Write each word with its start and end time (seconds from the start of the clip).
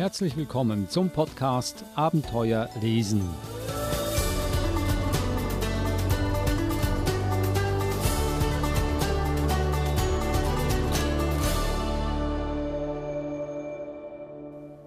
Herzlich 0.00 0.34
willkommen 0.34 0.88
zum 0.88 1.10
Podcast 1.10 1.84
Abenteuer 1.94 2.70
lesen. 2.80 3.20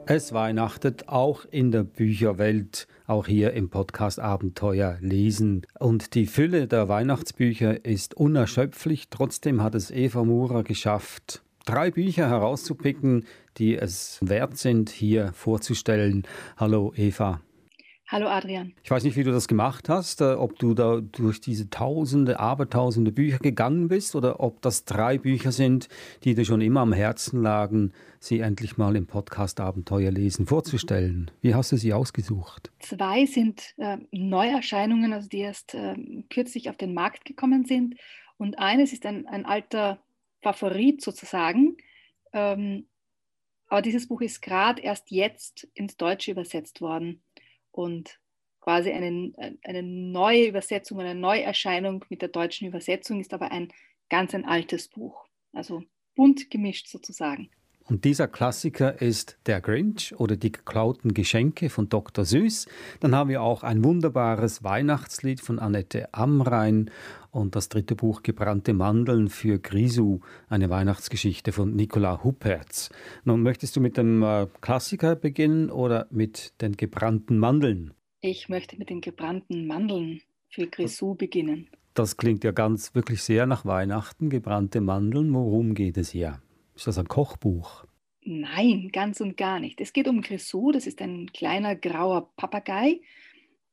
Es 0.08 0.34
weihnachtet 0.34 1.08
auch 1.10 1.45
in 1.45 1.70
der 1.70 1.84
Bücherwelt, 1.84 2.88
auch 3.05 3.27
hier 3.27 3.54
im 3.54 3.70
Podcast 3.70 4.20
Abenteuer 4.20 4.98
lesen. 5.00 5.68
Und 5.77 6.16
die 6.16 6.26
Fülle 6.26 6.66
der 6.66 6.90
Weihnachtsbücher 6.90 7.86
ist 7.86 8.16
unerschöpflich. 8.16 9.09
Trotzdem 9.12 9.62
hat 9.62 9.76
es 9.76 9.91
Eva 9.91 10.23
Murer 10.23 10.64
geschafft, 10.64 11.44
drei 11.66 11.91
Bücher 11.91 12.30
herauszupicken, 12.30 13.26
die 13.57 13.75
es 13.75 14.20
wert 14.21 14.57
sind, 14.57 14.89
hier 14.89 15.34
vorzustellen. 15.34 16.23
Hallo 16.57 16.93
Eva. 16.95 17.41
Hallo 18.13 18.27
Adrian. 18.27 18.73
Ich 18.84 18.91
weiß 18.91 19.03
nicht, 19.05 19.16
wie 19.16 19.23
du 19.23 19.31
das 19.31 19.48
gemacht 19.48 19.89
hast, 19.89 20.21
äh, 20.21 20.34
ob 20.34 20.59
du 20.59 20.76
da 20.76 21.02
durch 21.02 21.41
diese 21.41 21.71
tausende, 21.71 22.39
abertausende 22.39 23.12
Bücher 23.12 23.39
gegangen 23.39 23.88
bist 23.88 24.16
oder 24.16 24.39
ob 24.39 24.62
das 24.62 24.85
drei 24.85 25.17
Bücher 25.17 25.52
sind, 25.52 25.88
die 26.23 26.35
dir 26.35 26.45
schon 26.45 26.62
immer 26.62 26.81
am 26.81 26.93
Herzen 26.93 27.41
lagen, 27.41 27.91
sie 28.20 28.41
endlich 28.41 28.77
mal 28.77 28.95
im 28.95 29.07
Podcast 29.07 29.59
Abenteuer 29.59 30.12
lesen 30.12 30.45
vorzustellen. 30.45 31.31
Wie 31.41 31.55
hast 31.55 31.71
du 31.71 31.77
sie 31.77 31.91
ausgesucht? 31.91 32.71
Zwei 32.79 33.26
sind 33.26 33.73
äh, 33.77 33.98
Neuerscheinungen, 34.12 35.12
also 35.12 35.27
die 35.27 35.40
erst 35.40 35.73
äh, 35.73 35.95
kürzlich 36.29 36.70
auf 36.70 36.77
den 36.77 36.93
Markt 36.93 37.26
gekommen 37.26 37.65
sind. 37.65 37.95
Und 38.38 38.59
eines 38.59 38.93
ist 38.93 39.07
ein, 39.07 39.26
ein 39.26 39.45
alter 39.45 39.98
Favorit 40.43 41.01
sozusagen. 41.01 41.77
Ähm, 42.34 42.85
aber 43.74 43.82
dieses 43.82 44.07
Buch 44.07 44.21
ist 44.21 44.43
gerade 44.43 44.84
erst 44.84 45.10
jetzt 45.10 45.68
ins 45.74 45.98
Deutsche 45.98 46.29
übersetzt 46.29 46.79
worden 46.79 47.24
und 47.71 48.20
quasi 48.60 48.91
eine, 48.91 49.34
eine 49.63 49.82
neue 49.82 50.46
Übersetzung, 50.46 50.99
eine 50.99 51.16
Neuerscheinung 51.16 52.05
mit 52.07 52.21
der 52.21 52.29
deutschen 52.29 52.68
Übersetzung 52.68 53.20
ist 53.20 53.34
aber 53.34 53.51
ein 53.51 53.74
ganz 54.10 54.35
ein 54.35 54.46
altes 54.46 54.90
Buch. 54.90 55.26
Also 55.54 55.82
bunt 56.13 56.51
gemischt 56.51 56.88
sozusagen. 56.88 57.49
Und 57.85 58.05
dieser 58.05 58.29
Klassiker 58.29 59.01
ist 59.01 59.37
Der 59.45 59.59
Grinch 59.59 60.15
oder 60.17 60.37
Die 60.37 60.51
geklauten 60.51 61.13
Geschenke 61.13 61.70
von 61.70 61.89
Dr. 61.89 62.23
Süß. 62.23 62.67
Dann 63.01 63.13
haben 63.13 63.29
wir 63.29 63.41
auch 63.41 63.63
ein 63.63 63.84
wunderbares 63.84 64.63
Weihnachtslied 64.63 65.41
von 65.41 65.59
Annette 65.59 66.13
Amrein 66.13 66.89
und 67.31 67.56
das 67.56 67.67
dritte 67.67 67.95
Buch 67.95 68.23
Gebrannte 68.23 68.73
Mandeln 68.73 69.28
für 69.28 69.59
Grisou, 69.59 70.22
eine 70.47 70.69
Weihnachtsgeschichte 70.69 71.51
von 71.51 71.75
Nicola 71.75 72.23
Huppertz. 72.23 72.89
Nun 73.25 73.41
möchtest 73.41 73.75
du 73.75 73.81
mit 73.81 73.97
dem 73.97 74.23
äh, 74.23 74.47
Klassiker 74.61 75.16
beginnen 75.16 75.69
oder 75.69 76.07
mit 76.09 76.53
den 76.61 76.78
gebrannten 76.78 77.38
Mandeln? 77.38 77.94
Ich 78.22 78.47
möchte 78.47 78.78
mit 78.78 78.89
den 78.89 79.01
gebrannten 79.01 79.67
Mandeln 79.67 80.22
für 80.50 80.67
Grisou 80.67 81.16
beginnen. 81.16 81.67
Das 81.95 82.16
klingt 82.16 82.44
ja 82.44 82.51
ganz 82.51 82.95
wirklich 82.95 83.22
sehr 83.22 83.45
nach 83.45 83.66
Weihnachten, 83.66 84.29
gebrannte 84.29 84.79
Mandeln. 84.79 85.34
Worum 85.34 85.73
geht 85.73 85.97
es 85.97 86.11
hier? 86.11 86.43
Ist 86.75 86.88
das 86.88 86.97
ein 86.97 87.07
Kochbuch? 87.07 87.85
Nein, 88.22 88.90
ganz 88.91 89.22
und 89.22 89.38
gar 89.38 89.59
nicht. 89.59 89.81
Es 89.81 89.94
geht 89.94 90.07
um 90.07 90.22
Grisou, 90.22 90.72
das 90.72 90.88
ist 90.88 91.02
ein 91.02 91.31
kleiner 91.34 91.75
grauer 91.75 92.34
Papagei 92.35 93.02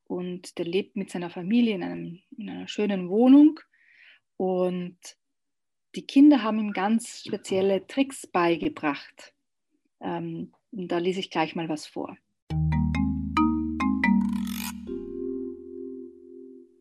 und 0.07 0.59
der 0.59 0.65
lebt 0.65 0.97
mit 0.97 1.11
seiner 1.11 1.31
Familie 1.31 1.77
in, 1.77 1.83
einem, 1.83 2.19
in 2.37 2.51
einer 2.51 2.69
schönen 2.69 3.09
Wohnung 3.09 3.61
und 4.37 4.99
die 5.95 6.07
Kinder 6.07 6.43
haben 6.43 6.59
ihm 6.59 6.73
ganz 6.73 7.23
spezielle 7.27 7.87
Tricks 7.87 8.27
beigebracht. 8.27 9.35
Ähm, 10.01 10.53
da 10.73 10.99
lese 10.99 11.21
ich 11.21 11.31
gleich 11.31 11.55
mal 11.55 11.69
was 11.69 11.87
vor. 11.87 12.17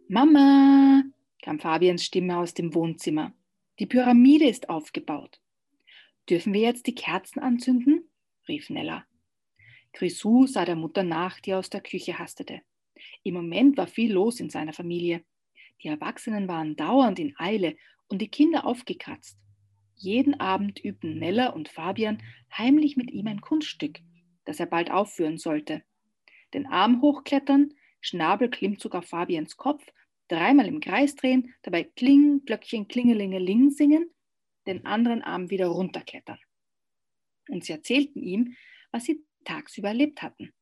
Mama, 0.07 1.03
kam 1.41 1.59
Fabians 1.59 2.03
Stimme 2.03 2.37
aus 2.37 2.53
dem 2.55 2.73
Wohnzimmer. 2.73 3.33
Die 3.77 3.85
Pyramide 3.85 4.47
ist 4.47 4.69
aufgebaut. 4.69 5.39
Dürfen 6.29 6.53
wir 6.53 6.61
jetzt 6.61 6.85
die 6.85 6.93
Kerzen 6.93 7.39
anzünden? 7.39 8.07
rief 8.47 8.69
Nella. 8.69 9.05
Grisou 9.93 10.45
sah 10.45 10.63
der 10.63 10.75
Mutter 10.75 11.03
nach, 11.03 11.39
die 11.39 11.55
aus 11.55 11.71
der 11.71 11.81
Küche 11.81 12.19
hastete. 12.19 12.61
Im 13.23 13.33
Moment 13.33 13.77
war 13.77 13.87
viel 13.87 14.13
los 14.13 14.39
in 14.39 14.51
seiner 14.51 14.73
Familie. 14.73 15.23
Die 15.81 15.87
Erwachsenen 15.87 16.47
waren 16.47 16.75
dauernd 16.75 17.17
in 17.17 17.33
Eile 17.37 17.75
und 18.07 18.21
die 18.21 18.27
Kinder 18.27 18.65
aufgekratzt. 18.65 19.39
Jeden 19.95 20.39
Abend 20.39 20.83
übten 20.83 21.17
Nella 21.17 21.49
und 21.49 21.67
Fabian 21.67 22.21
heimlich 22.55 22.95
mit 22.95 23.09
ihm 23.09 23.27
ein 23.27 23.41
Kunststück, 23.41 23.99
das 24.45 24.59
er 24.59 24.67
bald 24.67 24.91
aufführen 24.91 25.39
sollte. 25.39 25.83
Den 26.53 26.67
Arm 26.67 27.01
hochklettern, 27.01 27.73
Schnabelklimmzug 28.01 28.93
auf 28.93 29.05
Fabians 29.05 29.57
Kopf, 29.57 29.83
dreimal 30.27 30.67
im 30.67 30.79
Kreis 30.79 31.15
drehen, 31.15 31.55
dabei 31.63 31.83
Kling, 31.83 32.45
Glöckchen, 32.45 32.87
Klingelingeling 32.87 33.71
singen 33.71 34.11
den 34.69 34.85
anderen 34.85 35.21
Arm 35.21 35.49
wieder 35.49 35.67
runterklettern. 35.67 36.39
Und 37.49 37.65
sie 37.65 37.73
erzählten 37.73 38.21
ihm, 38.21 38.55
was 38.91 39.05
sie 39.05 39.23
tagsüber 39.43 39.89
erlebt 39.89 40.21
hatten. 40.21 40.53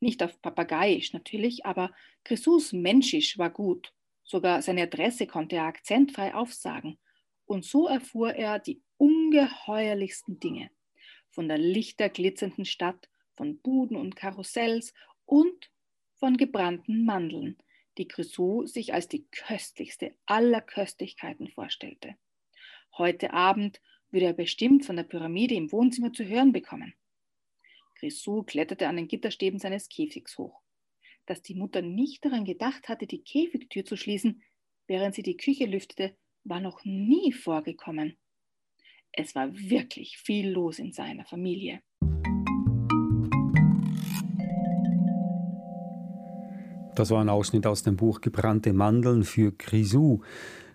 Nicht 0.00 0.22
auf 0.22 0.40
Papageiisch 0.42 1.12
natürlich, 1.12 1.64
aber 1.64 1.92
Grisous 2.24 2.72
Menschisch 2.72 3.38
war 3.38 3.50
gut. 3.50 3.92
Sogar 4.24 4.60
seine 4.62 4.82
Adresse 4.82 5.26
konnte 5.26 5.56
er 5.56 5.64
akzentfrei 5.64 6.34
aufsagen. 6.34 6.98
Und 7.46 7.64
so 7.64 7.86
erfuhr 7.86 8.34
er 8.34 8.58
die 8.58 8.82
ungeheuerlichsten 8.96 10.40
Dinge. 10.40 10.70
Von 11.30 11.48
der 11.48 11.58
lichterglitzernden 11.58 12.64
Stadt, 12.64 13.08
von 13.34 13.58
Buden 13.58 13.96
und 13.96 14.16
Karussells 14.16 14.94
und 15.26 15.70
von 16.14 16.36
gebrannten 16.36 17.04
Mandeln, 17.04 17.56
die 17.98 18.08
Grisou 18.08 18.66
sich 18.66 18.92
als 18.94 19.08
die 19.08 19.26
köstlichste 19.30 20.14
aller 20.26 20.60
Köstlichkeiten 20.60 21.48
vorstellte. 21.48 22.16
Heute 22.98 23.34
Abend 23.34 23.82
würde 24.10 24.24
er 24.24 24.32
bestimmt 24.32 24.86
von 24.86 24.96
der 24.96 25.02
Pyramide 25.02 25.54
im 25.54 25.70
Wohnzimmer 25.70 26.14
zu 26.14 26.24
hören 26.24 26.52
bekommen. 26.52 26.94
Grisou 27.98 28.42
kletterte 28.42 28.88
an 28.88 28.96
den 28.96 29.06
Gitterstäben 29.06 29.58
seines 29.58 29.90
Käfigs 29.90 30.38
hoch. 30.38 30.62
Dass 31.26 31.42
die 31.42 31.54
Mutter 31.54 31.82
nicht 31.82 32.24
daran 32.24 32.46
gedacht 32.46 32.88
hatte, 32.88 33.06
die 33.06 33.22
Käfigtür 33.22 33.84
zu 33.84 33.98
schließen, 33.98 34.42
während 34.86 35.14
sie 35.14 35.22
die 35.22 35.36
Küche 35.36 35.66
lüftete, 35.66 36.16
war 36.44 36.60
noch 36.60 36.84
nie 36.84 37.32
vorgekommen. 37.32 38.16
Es 39.12 39.34
war 39.34 39.54
wirklich 39.54 40.16
viel 40.16 40.48
los 40.48 40.78
in 40.78 40.92
seiner 40.92 41.26
Familie. 41.26 41.82
Das 46.94 47.10
war 47.10 47.20
ein 47.20 47.28
Ausschnitt 47.28 47.66
aus 47.66 47.82
dem 47.82 47.96
Buch 47.96 48.22
Gebrannte 48.22 48.72
Mandeln 48.72 49.24
für 49.24 49.52
Grisou. 49.52 50.22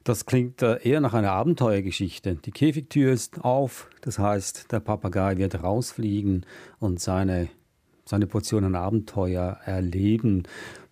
Das 0.04 0.26
klingt 0.26 0.62
äh, 0.62 0.80
eher 0.82 1.00
nach 1.00 1.14
einer 1.14 1.32
Abenteuergeschichte. 1.32 2.36
Die 2.36 2.52
Käfigtür 2.52 3.12
ist 3.12 3.44
auf, 3.44 3.90
das 4.02 4.18
heißt, 4.18 4.72
der 4.72 4.80
Papagei 4.80 5.38
wird 5.38 5.62
rausfliegen 5.62 6.46
und 6.80 7.00
seine, 7.00 7.50
seine 8.06 8.26
Portion 8.26 8.64
an 8.64 8.76
Abenteuer 8.76 9.60
erleben. 9.64 10.44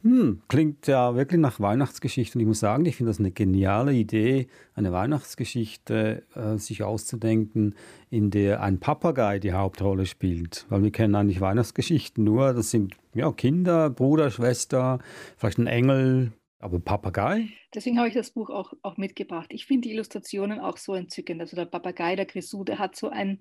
Hm, 0.02 0.42
klingt 0.48 0.88
ja 0.88 1.16
wirklich 1.16 1.42
nach 1.42 1.60
Weihnachtsgeschichte. 1.60 2.38
Und 2.38 2.42
ich 2.42 2.48
muss 2.48 2.60
sagen, 2.60 2.86
ich 2.86 2.96
finde 2.96 3.10
das 3.10 3.20
eine 3.20 3.32
geniale 3.32 3.94
Idee, 3.94 4.48
eine 4.74 4.94
Weihnachtsgeschichte 4.94 6.24
äh, 6.36 6.58
sich 6.58 6.84
auszudenken, 6.84 7.76
in 8.10 8.30
der 8.30 8.62
ein 8.62 8.80
Papagei 8.80 9.40
die 9.40 9.54
Hauptrolle 9.54 10.06
spielt. 10.06 10.68
Weil 10.70 10.84
wir 10.84 10.92
kennen 10.92 11.16
eigentlich 11.16 11.42
Weihnachtsgeschichten 11.42 12.24
nur, 12.24 12.54
das 12.54 12.70
sind 12.70 12.96
ja, 13.14 13.32
Kinder, 13.32 13.90
Bruder, 13.90 14.30
Schwester, 14.30 15.00
vielleicht 15.36 15.58
ein 15.58 15.68
Engel, 15.68 16.32
aber 16.60 16.80
Papagei? 16.80 17.50
Deswegen 17.74 17.98
habe 17.98 18.10
ich 18.10 18.14
das 18.14 18.32
Buch 18.32 18.50
auch, 18.50 18.74
auch 18.82 18.98
mitgebracht. 18.98 19.54
Ich 19.54 19.66
finde 19.66 19.88
die 19.88 19.94
Illustrationen 19.94 20.60
auch 20.60 20.78
so 20.78 20.94
entzückend. 20.94 21.40
Also 21.42 21.56
der 21.56 21.66
Papagei, 21.66 22.16
der 22.16 22.26
Grisou, 22.26 22.64
der 22.66 22.80
hat 22.80 22.96
so 22.98 23.10
ein, 23.10 23.40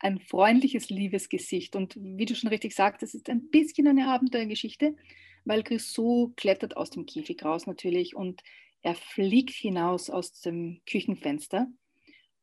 ein 0.00 0.18
freundliches, 0.18 0.90
liebes 0.90 1.28
Gesicht. 1.28 1.76
Und 1.76 1.96
wie 1.96 2.26
du 2.26 2.34
schon 2.34 2.50
richtig 2.50 2.74
sagst, 2.74 3.02
es 3.04 3.14
ist 3.14 3.30
ein 3.30 3.48
bisschen 3.50 3.86
eine 3.86 4.08
Abenteuergeschichte, 4.08 4.96
weil 5.44 5.62
Grisou 5.62 6.32
klettert 6.36 6.76
aus 6.76 6.90
dem 6.90 7.06
Käfig 7.06 7.44
raus 7.44 7.66
natürlich 7.66 8.16
und 8.16 8.42
er 8.82 8.96
fliegt 8.96 9.54
hinaus 9.54 10.10
aus 10.10 10.40
dem 10.40 10.80
Küchenfenster 10.86 11.68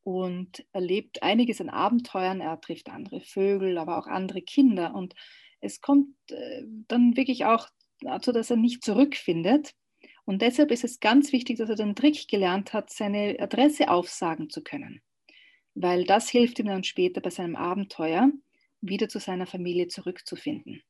und 0.03 0.65
erlebt 0.71 1.21
einiges 1.21 1.59
an 1.59 1.69
Abenteuern. 1.69 2.39
Er 2.39 2.59
trifft 2.59 2.89
andere 2.89 3.19
Vögel, 3.19 3.77
aber 3.77 3.97
auch 3.97 4.07
andere 4.07 4.41
Kinder. 4.41 4.95
Und 4.95 5.15
es 5.59 5.81
kommt 5.81 6.09
äh, 6.29 6.63
dann 6.87 7.17
wirklich 7.17 7.45
auch 7.45 7.67
dazu, 8.01 8.31
dass 8.31 8.49
er 8.49 8.57
nicht 8.57 8.83
zurückfindet 8.83 9.75
und 10.25 10.41
deshalb 10.41 10.71
ist 10.71 10.83
es 10.83 10.99
ganz 10.99 11.33
wichtig, 11.33 11.57
dass 11.57 11.69
er 11.69 11.75
den 11.75 11.95
Trick 11.95 12.27
gelernt 12.27 12.73
hat, 12.73 12.89
seine 12.89 13.37
Adresse 13.39 13.89
aufsagen 13.89 14.49
zu 14.49 14.63
können, 14.63 15.01
weil 15.75 16.05
das 16.05 16.29
hilft 16.29 16.59
ihm 16.59 16.67
dann 16.67 16.83
später 16.83 17.21
bei 17.21 17.29
seinem 17.29 17.55
Abenteuer 17.55 18.31
wieder 18.81 19.09
zu 19.09 19.19
seiner 19.19 19.45
Familie 19.45 19.87
zurückzufinden. 19.87 20.81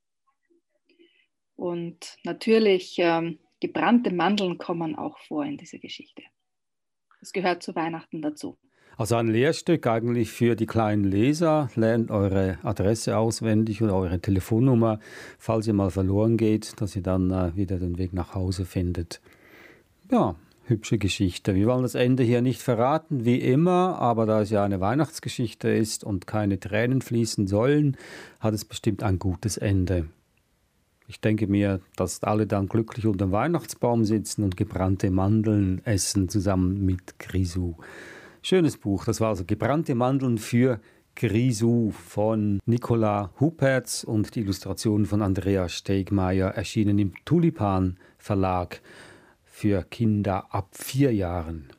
Und 1.56 2.18
natürlich 2.24 2.96
ähm, 2.98 3.40
gebrannte 3.60 4.14
Mandeln 4.14 4.58
kommen 4.58 4.96
auch 4.96 5.18
vor 5.20 5.46
in 5.46 5.58
dieser 5.58 5.80
Geschichte. 5.80 6.24
Das 7.20 7.32
gehört 7.32 7.64
zu 7.64 7.76
Weihnachten 7.76 8.22
dazu. 8.22 8.58
Also 8.96 9.16
ein 9.16 9.28
Lehrstück 9.28 9.88
eigentlich 9.88 10.32
für 10.32 10.56
die 10.56 10.68
kleinen 10.68 11.04
Leser. 11.04 11.70
Lernt 11.76 12.12
eure 12.12 12.60
Adresse 12.64 13.18
auswendig 13.18 13.82
oder 13.82 13.96
eure 13.96 14.20
Telefonnummer, 14.20 15.00
falls 15.40 15.68
ihr 15.68 15.74
mal 15.74 15.90
verloren 15.90 16.38
geht, 16.38 16.80
dass 16.80 16.96
ihr 16.96 17.02
dann 17.02 17.32
äh, 17.32 17.56
wieder 17.56 17.80
den 17.80 17.98
Weg 17.98 18.14
nach 18.14 18.36
Hause 18.36 18.66
findet. 18.66 19.20
Ja, 20.12 20.36
hübsche 20.66 20.98
Geschichte. 20.98 21.56
Wir 21.56 21.66
wollen 21.68 21.84
das 21.84 21.96
Ende 21.96 22.24
hier 22.24 22.42
nicht 22.42 22.62
verraten, 22.62 23.26
wie 23.26 23.40
immer, 23.40 23.98
aber 24.00 24.26
da 24.26 24.42
es 24.42 24.52
ja 24.52 24.64
eine 24.64 24.80
Weihnachtsgeschichte 24.80 25.70
ist 25.70 26.04
und 26.04 26.28
keine 26.28 26.60
Tränen 26.60 27.02
fließen 27.02 27.48
sollen, 27.48 27.98
hat 28.40 28.54
es 28.54 28.64
bestimmt 28.64 29.02
ein 29.02 29.18
gutes 29.18 29.58
Ende. 29.58 30.06
Ich 31.08 31.20
denke 31.20 31.48
mir, 31.48 31.82
dass 31.96 32.24
alle 32.24 32.48
dann 32.48 32.68
glücklich 32.68 33.06
unter 33.06 33.26
dem 33.26 33.32
Weihnachtsbaum 33.32 34.06
sitzen 34.06 34.44
und 34.44 34.56
gebrannte 34.56 35.12
Mandeln 35.12 35.82
essen 35.84 36.30
zusammen 36.30 36.86
mit 36.86 37.20
Grisou. 37.20 37.76
Schönes 38.46 38.76
Buch. 38.76 39.06
Das 39.06 39.22
war 39.22 39.30
also 39.30 39.46
Gebrannte 39.46 39.96
Mandeln 39.96 40.38
für 40.38 40.82
Grisou 41.16 41.92
von 41.92 42.60
Nicola 42.66 43.32
Huppertz 43.40 44.04
und 44.04 44.36
die 44.36 44.42
Illustration 44.42 45.06
von 45.06 45.22
Andrea 45.22 45.70
Stegmeier 45.70 46.50
erschienen 46.50 47.00
im 47.00 47.14
Tulipan 47.24 47.98
Verlag 48.18 48.82
für 49.46 49.84
Kinder 49.84 50.54
ab 50.54 50.72
vier 50.74 51.14
Jahren. 51.14 51.70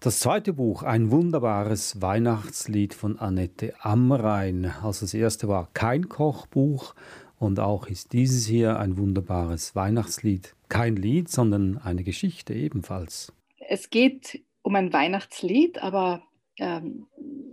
Das 0.00 0.18
zweite 0.18 0.52
Buch, 0.52 0.82
ein 0.82 1.10
wunderbares 1.10 2.02
Weihnachtslied 2.02 2.92
von 2.92 3.18
Annette 3.18 3.72
Amrein. 3.80 4.66
Also 4.82 5.06
das 5.06 5.14
erste 5.14 5.48
war 5.48 5.70
kein 5.72 6.10
Kochbuch 6.10 6.94
und 7.38 7.58
auch 7.58 7.86
ist 7.86 8.12
dieses 8.12 8.44
hier 8.44 8.78
ein 8.78 8.98
wunderbares 8.98 9.74
Weihnachtslied. 9.74 10.54
Kein 10.68 10.96
Lied, 10.96 11.30
sondern 11.30 11.78
eine 11.78 12.04
Geschichte 12.04 12.52
ebenfalls. 12.52 13.32
Es 13.66 13.88
geht 13.88 14.42
um 14.70 14.76
ein 14.76 14.92
Weihnachtslied, 14.92 15.82
aber 15.82 16.22
ähm, 16.56 17.08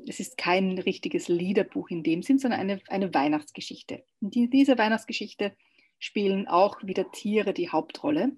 es 0.07 0.19
ist 0.19 0.37
kein 0.37 0.77
richtiges 0.77 1.27
Liederbuch 1.27 1.89
in 1.89 2.03
dem 2.03 2.21
Sinn, 2.21 2.37
sondern 2.37 2.59
eine, 2.59 2.79
eine 2.89 3.11
Weihnachtsgeschichte. 3.11 4.03
in 4.21 4.51
dieser 4.51 4.77
Weihnachtsgeschichte 4.77 5.55
spielen 5.97 6.47
auch 6.47 6.83
wieder 6.83 7.09
Tiere 7.11 7.55
die 7.55 7.71
Hauptrolle. 7.71 8.33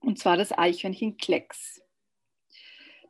Und 0.00 0.18
zwar 0.18 0.36
das 0.36 0.52
Eichhörnchen 0.52 1.16
Klecks. 1.16 1.80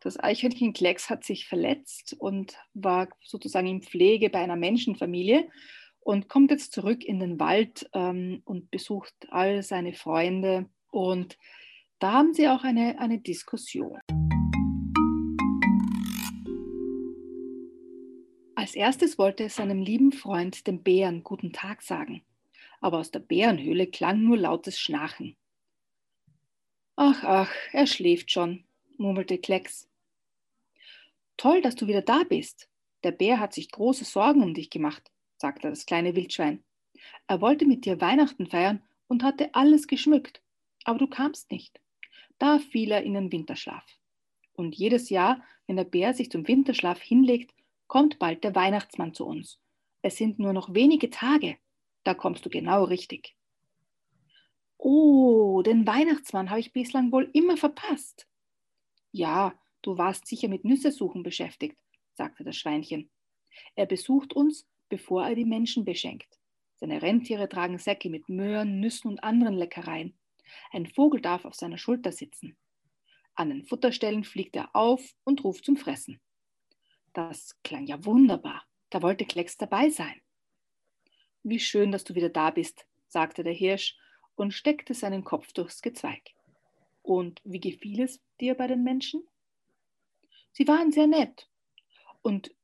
Das 0.01 0.17
Eichhörnchen 0.17 0.75
Klecks 0.75 1.11
hat 1.11 1.25
sich 1.25 1.49
verletzt 1.49 2.15
und 2.17 2.57
war 2.73 3.09
sozusagen 3.21 3.67
in 3.67 3.83
Pflege 3.83 4.31
bei 4.31 4.39
einer 4.39 4.55
Menschenfamilie 4.55 5.49
und 5.99 6.29
kommt 6.29 6.53
jetzt 6.53 6.73
zurück 6.73 7.03
in 7.03 7.19
den 7.19 7.41
Wald 7.41 7.91
ähm, 7.95 8.43
und 8.45 8.71
besucht 8.71 9.15
all 9.31 9.65
seine 9.65 9.93
Freunde. 9.93 10.71
Und 10.93 11.37
da 11.99 12.13
haben 12.13 12.33
sie 12.33 12.47
auch 12.47 12.63
eine, 12.63 13.01
eine 13.01 13.19
Diskussion. 13.19 13.99
Als 18.63 18.77
erstes 18.77 19.19
wollte 19.19 19.43
es 19.43 19.57
seinem 19.57 19.83
lieben 19.83 20.13
Freund, 20.13 20.69
dem 20.69 20.85
Bären, 20.85 21.25
guten 21.25 21.53
Tag 21.53 21.83
sagen. 21.83 22.23
Aber 22.81 22.99
aus 22.99 23.11
der 23.11 23.19
Bärenhöhle 23.19 23.89
klang 23.89 24.23
nur 24.23 24.37
lautes 24.37 24.79
Schnarchen. 24.79 25.35
Ach, 26.95 27.25
ach, 27.25 27.51
er 27.73 27.89
schläft 27.89 28.31
schon, 28.31 28.63
murmelte 28.99 29.39
Klecks. 29.39 29.89
Toll, 31.37 31.61
dass 31.61 31.75
du 31.75 31.89
wieder 31.89 32.03
da 32.03 32.23
bist. 32.23 32.69
Der 33.03 33.11
Bär 33.11 33.41
hat 33.41 33.53
sich 33.53 33.69
große 33.69 34.05
Sorgen 34.05 34.45
um 34.45 34.55
dich 34.55 34.71
gemacht 34.71 35.11
sagte 35.39 35.69
das 35.69 35.87
kleine 35.87 36.15
Wildschwein. 36.15 36.63
Er 37.27 37.41
wollte 37.41 37.67
mit 37.67 37.85
dir 37.85 38.01
Weihnachten 38.01 38.47
feiern 38.47 38.81
und 39.09 39.25
hatte 39.25 39.53
alles 39.57 39.89
geschmückt, 39.89 40.41
aber 40.85 41.01
du 41.01 41.09
kamst 41.09 41.51
nicht. 41.51 41.81
Da 42.39 42.61
fiel 42.61 42.93
er 42.93 43.03
in 43.03 43.15
den 43.15 43.33
Winterschlaf. 43.33 43.85
Und 44.53 44.77
jedes 44.77 45.11
Jahr, 45.11 45.43
wenn 45.67 45.75
der 45.75 45.85
Bär 45.85 46.15
sich 46.15 46.31
zum 46.31 46.47
Winterschlaf 46.47 47.01
hinlegt, 47.01 47.57
kommt 47.93 48.19
bald 48.19 48.43
der 48.43 48.55
Weihnachtsmann 48.55 49.13
zu 49.13 49.27
uns. 49.27 49.61
Es 50.01 50.17
sind 50.17 50.39
nur 50.39 50.55
noch 50.55 50.73
wenige 50.73 51.11
Tage. 51.11 51.59
Da 52.05 52.15
kommst 52.15 52.43
du 52.47 52.49
genau 52.49 52.85
richtig. 52.85 53.37
Oh, 54.79 55.61
den 55.61 55.87
Weihnachtsmann 55.87 56.49
habe 56.49 56.61
ich 56.61 56.73
bislang 56.73 57.13
wohl 57.13 57.29
immer 57.35 57.59
verpasst. 57.59 58.27
Ja, 59.11 59.53
du 59.83 59.99
warst 59.99 60.27
sicher 60.27 60.49
mit 60.49 60.65
Nüssesuchen 60.65 61.23
beschäftigt, 61.23 61.77
sagte 62.15 62.45
das 62.45 62.57
Schweinchen. 62.57 63.11
Er 63.75 63.85
besucht 63.85 64.33
uns, 64.33 64.67
bevor 64.89 65.27
er 65.27 65.35
die 65.35 65.45
Menschen 65.45 65.85
beschenkt. 65.85 66.39
Seine 66.77 67.03
Rentiere 67.03 67.47
tragen 67.47 67.77
Säcke 67.77 68.09
mit 68.09 68.27
Möhren, 68.27 68.81
Nüssen 68.81 69.11
und 69.11 69.23
anderen 69.23 69.55
Leckereien. 69.55 70.17
Ein 70.71 70.87
Vogel 70.87 71.21
darf 71.21 71.45
auf 71.45 71.57
seiner 71.57 71.77
Schulter 71.77 72.11
sitzen. 72.11 72.57
An 73.35 73.51
den 73.51 73.67
Futterstellen 73.67 74.25
fliegt 74.25 74.57
er 74.57 74.75
auf 74.75 75.15
und 75.25 75.45
ruft 75.45 75.67
zum 75.67 75.77
Fressen. 75.77 76.23
Das 77.13 77.57
klang 77.63 77.87
ja 77.87 78.05
wunderbar. 78.05 78.65
Da 78.91 79.03
wollte 79.03 79.25
Klecks 79.25 79.57
dabei 79.57 79.91
sein. 79.91 80.21
Wie 81.43 81.61
schön, 81.61 81.93
dass 81.93 82.05
du 82.05 82.15
wieder 82.15 82.29
da 82.29 82.51
bist, 82.51 82.87
sagte 83.09 83.43
der 83.43 83.53
Hirsch 83.53 83.97
und 84.35 84.53
steckte 84.53 84.95
seinen 84.95 85.25
Kopf 85.25 85.53
durchs 85.53 85.83
Gezweig. 85.83 86.23
Und 87.03 87.41
wie 87.45 87.61
gefiel 87.61 88.01
es 88.01 88.21
dir 88.41 88.55
bei 88.55 88.67
den 88.67 88.85
Menschen? 88.85 89.27
Sie 90.53 90.67
waren 90.69 90.93
sehr 90.93 91.07
nett. 91.07 91.49
Und 92.23 92.55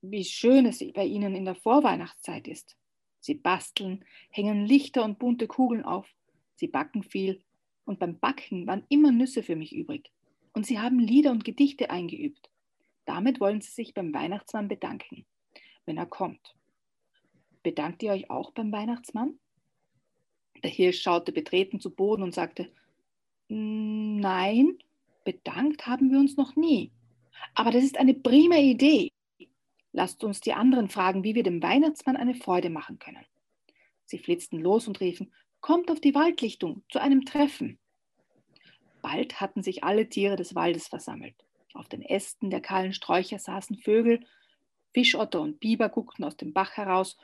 wie 0.00 0.24
schön 0.24 0.66
es 0.66 0.82
bei 0.92 1.04
ihnen 1.04 1.34
in 1.34 1.44
der 1.44 1.56
Vorweihnachtszeit 1.56 2.46
ist. 2.46 2.76
Sie 3.20 3.34
basteln, 3.34 4.04
hängen 4.30 4.64
Lichter 4.64 5.04
und 5.04 5.18
bunte 5.18 5.48
Kugeln 5.48 5.84
auf, 5.84 6.08
sie 6.54 6.68
backen 6.68 7.02
viel 7.02 7.42
und 7.84 7.98
beim 7.98 8.18
Backen 8.18 8.66
waren 8.66 8.84
immer 8.88 9.10
Nüsse 9.10 9.42
für 9.42 9.56
mich 9.56 9.74
übrig. 9.74 10.12
Und 10.52 10.66
sie 10.66 10.78
haben 10.78 10.98
Lieder 10.98 11.30
und 11.30 11.44
Gedichte 11.44 11.90
eingeübt. 11.90 12.48
Damit 13.08 13.40
wollen 13.40 13.62
sie 13.62 13.70
sich 13.70 13.94
beim 13.94 14.12
Weihnachtsmann 14.12 14.68
bedanken, 14.68 15.24
wenn 15.86 15.96
er 15.96 16.04
kommt. 16.04 16.54
Bedankt 17.62 18.02
ihr 18.02 18.12
euch 18.12 18.28
auch 18.28 18.50
beim 18.50 18.70
Weihnachtsmann? 18.70 19.38
Der 20.62 20.70
Hirsch 20.70 21.00
schaute 21.00 21.32
betreten 21.32 21.80
zu 21.80 21.90
Boden 21.90 22.22
und 22.22 22.34
sagte, 22.34 22.70
Nein, 23.48 24.76
bedankt 25.24 25.86
haben 25.86 26.10
wir 26.10 26.18
uns 26.18 26.36
noch 26.36 26.54
nie. 26.54 26.92
Aber 27.54 27.70
das 27.70 27.82
ist 27.82 27.96
eine 27.96 28.12
prima 28.12 28.56
Idee. 28.56 29.10
Lasst 29.92 30.22
uns 30.22 30.42
die 30.42 30.52
anderen 30.52 30.90
fragen, 30.90 31.24
wie 31.24 31.34
wir 31.34 31.42
dem 31.42 31.62
Weihnachtsmann 31.62 32.16
eine 32.16 32.34
Freude 32.34 32.68
machen 32.68 32.98
können. 32.98 33.24
Sie 34.04 34.18
flitzten 34.18 34.60
los 34.60 34.86
und 34.86 35.00
riefen, 35.00 35.32
Kommt 35.60 35.90
auf 35.90 36.00
die 36.00 36.14
Waldlichtung 36.14 36.82
zu 36.90 37.00
einem 37.00 37.24
Treffen. 37.24 37.78
Bald 39.00 39.40
hatten 39.40 39.62
sich 39.62 39.82
alle 39.82 40.10
Tiere 40.10 40.36
des 40.36 40.54
Waldes 40.54 40.88
versammelt. 40.88 41.47
Auf 41.74 41.88
den 41.88 42.02
Ästen 42.02 42.50
der 42.50 42.60
kahlen 42.60 42.92
Sträucher 42.92 43.38
saßen 43.38 43.76
Vögel, 43.76 44.24
Fischotter 44.92 45.40
und 45.40 45.60
Biber 45.60 45.88
guckten 45.88 46.24
aus 46.24 46.36
dem 46.36 46.52
Bach 46.52 46.76
heraus 46.76 47.16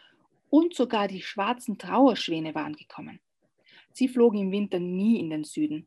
und 0.50 0.74
sogar 0.74 1.08
die 1.08 1.22
schwarzen 1.22 1.78
Trauerschwäne 1.78 2.54
waren 2.54 2.76
gekommen. 2.76 3.20
Sie 3.92 4.08
flogen 4.08 4.38
im 4.38 4.52
Winter 4.52 4.78
nie 4.78 5.18
in 5.18 5.30
den 5.30 5.44
Süden. 5.44 5.86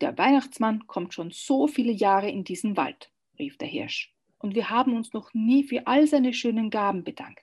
Der 0.00 0.16
Weihnachtsmann 0.16 0.86
kommt 0.86 1.14
schon 1.14 1.30
so 1.30 1.66
viele 1.66 1.92
Jahre 1.92 2.30
in 2.30 2.44
diesen 2.44 2.76
Wald, 2.76 3.10
rief 3.38 3.56
der 3.58 3.68
Hirsch 3.68 4.12
und 4.38 4.54
wir 4.54 4.70
haben 4.70 4.94
uns 4.94 5.12
noch 5.12 5.34
nie 5.34 5.64
für 5.64 5.86
all 5.86 6.06
seine 6.06 6.32
schönen 6.32 6.70
Gaben 6.70 7.04
bedankt. 7.04 7.42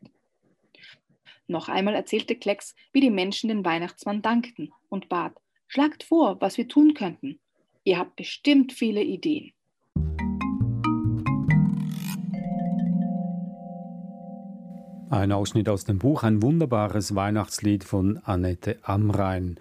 Noch 1.48 1.70
einmal 1.70 1.94
erzählte 1.94 2.36
Klecks, 2.36 2.76
wie 2.92 3.02
die 3.02 3.10
Menschen 3.10 3.50
den 3.50 3.66
Weihnachtsmann 3.66 4.22
dankten 4.22 4.72
und 4.90 5.10
bat, 5.10 5.40
schlagt 5.68 6.04
vor, 6.04 6.42
was 6.42 6.58
wir 6.58 6.68
tun 6.68 6.94
könnten. 6.94 7.40
Ihr 7.88 8.00
habt 8.00 8.16
bestimmt 8.16 8.74
viele 8.74 9.04
Ideen. 9.04 9.52
Ein 15.12 15.32
Ausschnitt 15.32 15.70
aus 15.70 15.86
dem 15.86 16.00
Buch, 16.00 16.24
ein 16.24 16.42
wunderbares 16.42 17.14
Weihnachtslied 17.14 17.84
von 17.84 18.18
Annette 18.24 18.80
Amrein. 18.82 19.60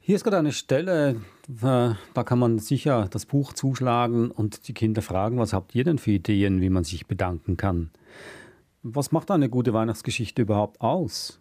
Hier 0.00 0.16
ist 0.16 0.24
gerade 0.24 0.38
eine 0.38 0.52
Stelle, 0.52 1.20
da 1.46 1.96
kann 2.24 2.38
man 2.38 2.58
sicher 2.58 3.08
das 3.10 3.26
Buch 3.26 3.52
zuschlagen 3.52 4.30
und 4.30 4.66
die 4.66 4.72
Kinder 4.72 5.02
fragen, 5.02 5.36
was 5.36 5.52
habt 5.52 5.74
ihr 5.74 5.84
denn 5.84 5.98
für 5.98 6.12
Ideen, 6.12 6.62
wie 6.62 6.70
man 6.70 6.84
sich 6.84 7.06
bedanken 7.06 7.58
kann? 7.58 7.90
Was 8.82 9.12
macht 9.12 9.30
eine 9.30 9.50
gute 9.50 9.74
Weihnachtsgeschichte 9.74 10.40
überhaupt 10.40 10.80
aus? 10.80 11.40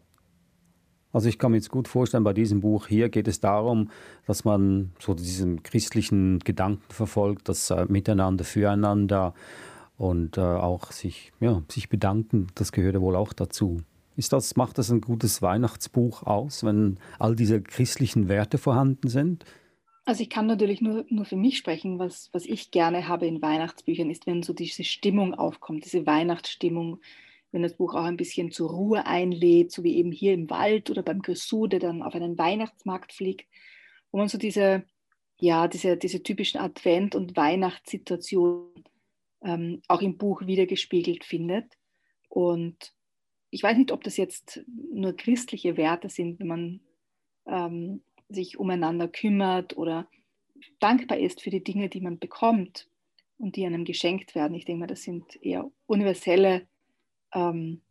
Also 1.13 1.29
ich 1.29 1.37
kann 1.37 1.51
mir 1.51 1.57
jetzt 1.57 1.69
gut 1.69 1.87
vorstellen, 1.87 2.23
bei 2.23 2.33
diesem 2.33 2.59
Buch 2.59 2.87
hier 2.87 3.09
geht 3.09 3.27
es 3.27 3.39
darum, 3.39 3.91
dass 4.25 4.43
man 4.43 4.91
so 4.99 5.13
diesen 5.13 5.61
christlichen 5.61 6.39
Gedanken 6.39 6.91
verfolgt, 6.91 7.47
das 7.47 7.69
äh, 7.69 7.85
Miteinander, 7.87 8.43
Füreinander 8.43 9.35
und 9.95 10.37
äh, 10.37 10.41
auch 10.41 10.91
sich, 10.91 11.31
ja, 11.39 11.61
sich 11.69 11.87
bedanken, 11.87 12.47
das 12.55 12.71
gehört 12.71 12.95
ja 12.95 13.01
wohl 13.01 13.15
auch 13.15 13.31
dazu. 13.31 13.81
Ist 14.15 14.33
das, 14.33 14.55
macht 14.55 14.79
das 14.79 14.91
ein 14.91 15.01
gutes 15.01 15.41
Weihnachtsbuch 15.41 16.23
aus, 16.23 16.63
wenn 16.63 16.97
all 17.19 17.35
diese 17.35 17.61
christlichen 17.61 18.27
Werte 18.27 18.57
vorhanden 18.57 19.07
sind? 19.07 19.45
Also 20.05 20.21
ich 20.21 20.29
kann 20.29 20.47
natürlich 20.47 20.81
nur, 20.81 21.05
nur 21.09 21.25
für 21.25 21.37
mich 21.37 21.57
sprechen. 21.57 21.97
Was, 21.97 22.29
was 22.33 22.45
ich 22.45 22.71
gerne 22.71 23.07
habe 23.07 23.25
in 23.25 23.41
Weihnachtsbüchern 23.41 24.09
ist, 24.09 24.27
wenn 24.27 24.43
so 24.43 24.53
diese 24.53 24.83
Stimmung 24.83 25.33
aufkommt, 25.33 25.85
diese 25.85 26.05
Weihnachtsstimmung, 26.05 26.99
wenn 27.53 27.61
das 27.61 27.77
Buch 27.77 27.93
auch 27.93 28.03
ein 28.03 28.17
bisschen 28.17 28.51
zur 28.51 28.71
Ruhe 28.71 29.05
einlädt, 29.05 29.71
so 29.71 29.83
wie 29.83 29.95
eben 29.95 30.11
hier 30.11 30.33
im 30.33 30.49
Wald 30.49 30.89
oder 30.89 31.03
beim 31.03 31.21
Grisou, 31.21 31.67
der 31.67 31.79
dann 31.79 32.01
auf 32.01 32.15
einen 32.15 32.37
Weihnachtsmarkt 32.37 33.13
fliegt, 33.13 33.47
wo 34.11 34.17
man 34.17 34.27
so 34.27 34.39
diese, 34.39 34.83
ja, 35.37 35.67
diese, 35.67 35.95
diese 35.95 36.23
typischen 36.23 36.59
Advent- 36.59 37.15
und 37.15 37.37
Weihnachtssituationen 37.37 38.83
ähm, 39.43 39.81
auch 39.87 40.01
im 40.01 40.17
Buch 40.17 40.41
wiedergespiegelt 40.47 41.23
findet. 41.23 41.77
Und 42.27 42.93
ich 43.51 43.61
weiß 43.61 43.77
nicht, 43.77 43.91
ob 43.91 44.03
das 44.03 44.17
jetzt 44.17 44.65
nur 44.91 45.15
christliche 45.15 45.77
Werte 45.77 46.09
sind, 46.09 46.39
wenn 46.39 46.47
man 46.47 46.79
ähm, 47.45 48.01
sich 48.29 48.57
umeinander 48.57 49.07
kümmert 49.07 49.77
oder 49.77 50.07
dankbar 50.79 51.19
ist 51.19 51.39
für 51.39 51.51
die 51.51 51.63
Dinge, 51.63 51.87
die 51.87 52.01
man 52.01 52.17
bekommt 52.17 52.89
und 53.37 53.57
die 53.57 53.65
einem 53.67 53.85
geschenkt 53.85 54.33
werden. 54.33 54.55
Ich 54.55 54.65
denke 54.65 54.79
mal, 54.79 54.87
das 54.87 55.03
sind 55.03 55.39
eher 55.43 55.69
universelle 55.85 56.67
ähm, 57.33 57.81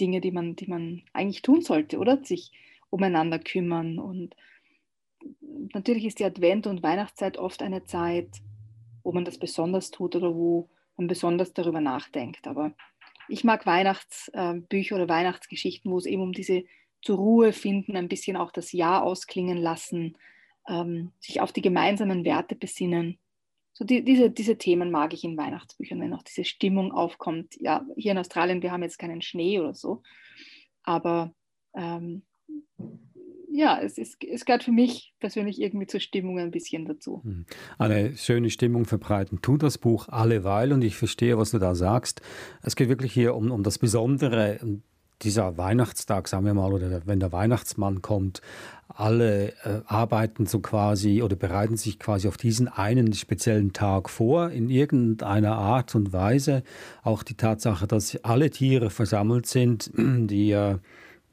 Dinge, 0.00 0.20
die 0.20 0.30
man, 0.30 0.56
die 0.56 0.66
man 0.66 1.02
eigentlich 1.12 1.42
tun 1.42 1.62
sollte, 1.62 1.98
oder? 1.98 2.24
Sich 2.24 2.52
umeinander 2.90 3.38
kümmern. 3.38 3.98
Und 3.98 4.36
natürlich 5.72 6.04
ist 6.04 6.18
die 6.18 6.24
Advent- 6.24 6.66
und 6.66 6.82
Weihnachtszeit 6.82 7.38
oft 7.38 7.62
eine 7.62 7.84
Zeit, 7.84 8.28
wo 9.02 9.12
man 9.12 9.24
das 9.24 9.38
besonders 9.38 9.90
tut 9.90 10.14
oder 10.14 10.34
wo 10.34 10.68
man 10.96 11.06
besonders 11.06 11.52
darüber 11.52 11.80
nachdenkt. 11.80 12.46
Aber 12.46 12.72
ich 13.28 13.44
mag 13.44 13.66
Weihnachtsbücher 13.66 14.96
oder 14.96 15.08
Weihnachtsgeschichten, 15.08 15.90
wo 15.90 15.98
es 15.98 16.06
eben 16.06 16.22
um 16.22 16.32
diese 16.32 16.64
zur 17.00 17.16
Ruhe 17.16 17.52
finden, 17.52 17.96
ein 17.96 18.08
bisschen 18.08 18.36
auch 18.36 18.52
das 18.52 18.72
Jahr 18.72 19.02
ausklingen 19.02 19.58
lassen, 19.58 20.16
ähm, 20.68 21.12
sich 21.18 21.40
auf 21.40 21.52
die 21.52 21.62
gemeinsamen 21.62 22.24
Werte 22.24 22.54
besinnen. 22.54 23.18
So 23.74 23.84
die, 23.84 24.04
diese, 24.04 24.30
diese 24.30 24.56
Themen 24.58 24.90
mag 24.90 25.14
ich 25.14 25.24
in 25.24 25.36
Weihnachtsbüchern, 25.36 26.00
wenn 26.00 26.14
auch 26.14 26.22
diese 26.22 26.44
Stimmung 26.44 26.92
aufkommt. 26.92 27.54
Ja, 27.60 27.86
hier 27.96 28.12
in 28.12 28.18
Australien, 28.18 28.62
wir 28.62 28.72
haben 28.72 28.82
jetzt 28.82 28.98
keinen 28.98 29.22
Schnee 29.22 29.60
oder 29.60 29.74
so, 29.74 30.02
aber 30.82 31.34
ähm, 31.74 32.22
ja, 33.52 33.78
es, 33.80 33.98
ist, 33.98 34.16
es 34.24 34.44
gehört 34.46 34.64
für 34.64 34.72
mich 34.72 35.14
persönlich 35.20 35.60
irgendwie 35.60 35.86
zur 35.86 36.00
Stimmung 36.00 36.38
ein 36.38 36.50
bisschen 36.50 36.86
dazu. 36.86 37.20
Hm. 37.22 37.44
Eine 37.78 38.16
schöne 38.16 38.48
Stimmung 38.48 38.86
verbreiten 38.86 39.42
tut 39.42 39.62
das 39.62 39.76
Buch 39.76 40.08
alleweil 40.08 40.72
und 40.72 40.82
ich 40.82 40.96
verstehe, 40.96 41.36
was 41.36 41.50
du 41.50 41.58
da 41.58 41.74
sagst. 41.74 42.22
Es 42.62 42.76
geht 42.76 42.88
wirklich 42.88 43.12
hier 43.12 43.34
um, 43.34 43.50
um 43.50 43.62
das 43.62 43.78
Besondere, 43.78 44.58
dieser 45.22 45.56
Weihnachtstag, 45.56 46.28
sagen 46.28 46.44
wir 46.44 46.54
mal, 46.54 46.72
oder 46.72 47.02
wenn 47.06 47.20
der 47.20 47.32
Weihnachtsmann 47.32 48.02
kommt, 48.02 48.40
alle 48.88 49.52
äh, 49.64 49.80
arbeiten 49.86 50.46
so 50.46 50.60
quasi 50.60 51.22
oder 51.22 51.36
bereiten 51.36 51.76
sich 51.76 51.98
quasi 51.98 52.28
auf 52.28 52.36
diesen 52.36 52.68
einen 52.68 53.12
speziellen 53.14 53.72
Tag 53.72 54.10
vor, 54.10 54.50
in 54.50 54.68
irgendeiner 54.68 55.56
Art 55.56 55.94
und 55.94 56.12
Weise. 56.12 56.62
Auch 57.02 57.22
die 57.22 57.36
Tatsache, 57.36 57.86
dass 57.86 58.16
alle 58.24 58.50
Tiere 58.50 58.90
versammelt 58.90 59.46
sind, 59.46 59.90
die 59.96 60.50
äh, 60.52 60.78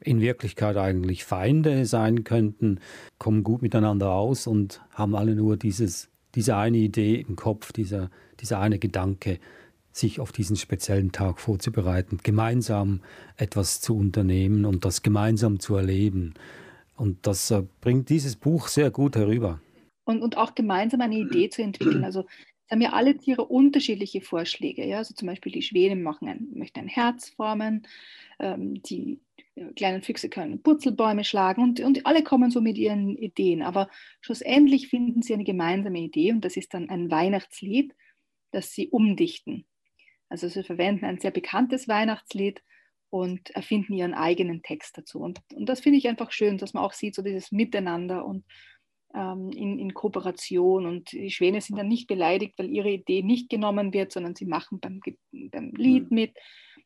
in 0.00 0.20
Wirklichkeit 0.20 0.76
eigentlich 0.76 1.24
Feinde 1.24 1.84
sein 1.84 2.24
könnten, 2.24 2.80
kommen 3.18 3.44
gut 3.44 3.60
miteinander 3.60 4.12
aus 4.12 4.46
und 4.46 4.80
haben 4.94 5.14
alle 5.14 5.34
nur 5.34 5.56
dieses, 5.56 6.08
diese 6.34 6.56
eine 6.56 6.78
Idee 6.78 7.16
im 7.16 7.36
Kopf, 7.36 7.72
dieser, 7.72 8.10
dieser 8.40 8.58
eine 8.60 8.78
Gedanke, 8.78 9.38
sich 9.92 10.20
auf 10.20 10.32
diesen 10.32 10.56
speziellen 10.56 11.12
Tag 11.12 11.40
vorzubereiten, 11.40 12.18
gemeinsam 12.22 13.00
etwas 13.36 13.80
zu 13.80 13.96
unternehmen 13.96 14.64
und 14.64 14.84
das 14.84 15.02
gemeinsam 15.02 15.60
zu 15.60 15.74
erleben. 15.76 16.34
Und 16.96 17.26
das 17.26 17.50
äh, 17.50 17.62
bringt 17.80 18.08
dieses 18.08 18.36
Buch 18.36 18.68
sehr 18.68 18.90
gut 18.90 19.16
herüber. 19.16 19.60
Und, 20.04 20.22
und 20.22 20.36
auch 20.36 20.54
gemeinsam 20.54 21.00
eine 21.00 21.18
Idee 21.18 21.48
zu 21.48 21.62
entwickeln. 21.62 22.04
Also 22.04 22.26
haben 22.70 22.80
ja 22.80 22.92
alle 22.92 23.16
Tiere 23.16 23.44
unterschiedliche 23.44 24.20
Vorschläge. 24.20 24.86
Ja? 24.86 24.98
Also 24.98 25.14
zum 25.14 25.26
Beispiel 25.26 25.52
die 25.52 25.62
Schwäne 25.62 25.96
machen 25.96 26.28
ein, 26.28 26.48
möchten 26.54 26.80
ein 26.80 26.88
Herz 26.88 27.30
formen, 27.30 27.86
ähm, 28.38 28.80
die 28.82 29.20
kleinen 29.76 30.02
Füchse 30.02 30.28
können 30.28 30.62
Purzelbäume 30.62 31.24
schlagen 31.24 31.62
und, 31.62 31.80
und 31.80 32.06
alle 32.06 32.22
kommen 32.22 32.50
so 32.50 32.60
mit 32.60 32.78
ihren 32.78 33.16
Ideen. 33.16 33.62
Aber 33.62 33.90
schlussendlich 34.20 34.88
finden 34.88 35.22
sie 35.22 35.34
eine 35.34 35.44
gemeinsame 35.44 35.98
Idee 36.00 36.32
und 36.32 36.44
das 36.44 36.56
ist 36.56 36.72
dann 36.72 36.88
ein 36.88 37.10
Weihnachtslied, 37.10 37.94
das 38.52 38.72
sie 38.72 38.88
umdichten. 38.88 39.66
Also 40.30 40.48
sie 40.48 40.62
verwenden 40.62 41.04
ein 41.04 41.18
sehr 41.18 41.32
bekanntes 41.32 41.88
Weihnachtslied 41.88 42.62
und 43.10 43.50
erfinden 43.50 43.92
ihren 43.92 44.14
eigenen 44.14 44.62
Text 44.62 44.96
dazu. 44.96 45.18
Und, 45.18 45.40
und 45.54 45.68
das 45.68 45.80
finde 45.80 45.98
ich 45.98 46.08
einfach 46.08 46.30
schön, 46.30 46.56
dass 46.56 46.72
man 46.72 46.84
auch 46.84 46.92
sieht, 46.92 47.14
so 47.14 47.22
dieses 47.22 47.52
Miteinander 47.52 48.24
und 48.24 48.44
ähm, 49.14 49.50
in, 49.50 49.78
in 49.78 49.92
Kooperation. 49.92 50.86
Und 50.86 51.12
die 51.12 51.30
Schwäne 51.30 51.60
sind 51.60 51.76
dann 51.76 51.88
nicht 51.88 52.06
beleidigt, 52.06 52.54
weil 52.56 52.70
ihre 52.70 52.90
Idee 52.90 53.22
nicht 53.22 53.50
genommen 53.50 53.92
wird, 53.92 54.12
sondern 54.12 54.36
sie 54.36 54.46
machen 54.46 54.80
beim, 54.80 55.00
beim 55.32 55.72
Lied 55.74 56.10
mhm. 56.10 56.14
mit. 56.14 56.36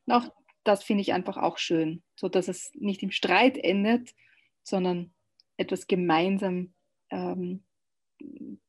Und 0.07 0.15
auch 0.15 0.29
das 0.65 0.83
finde 0.83 1.03
ich 1.03 1.13
einfach 1.13 1.37
auch 1.37 1.59
schön, 1.59 2.03
so 2.17 2.29
dass 2.29 2.49
es 2.49 2.73
nicht 2.75 3.03
im 3.03 3.11
Streit 3.11 3.59
endet, 3.59 4.15
sondern 4.63 5.13
etwas 5.59 5.87
gemeinsam 5.87 6.73
ähm, 7.11 7.65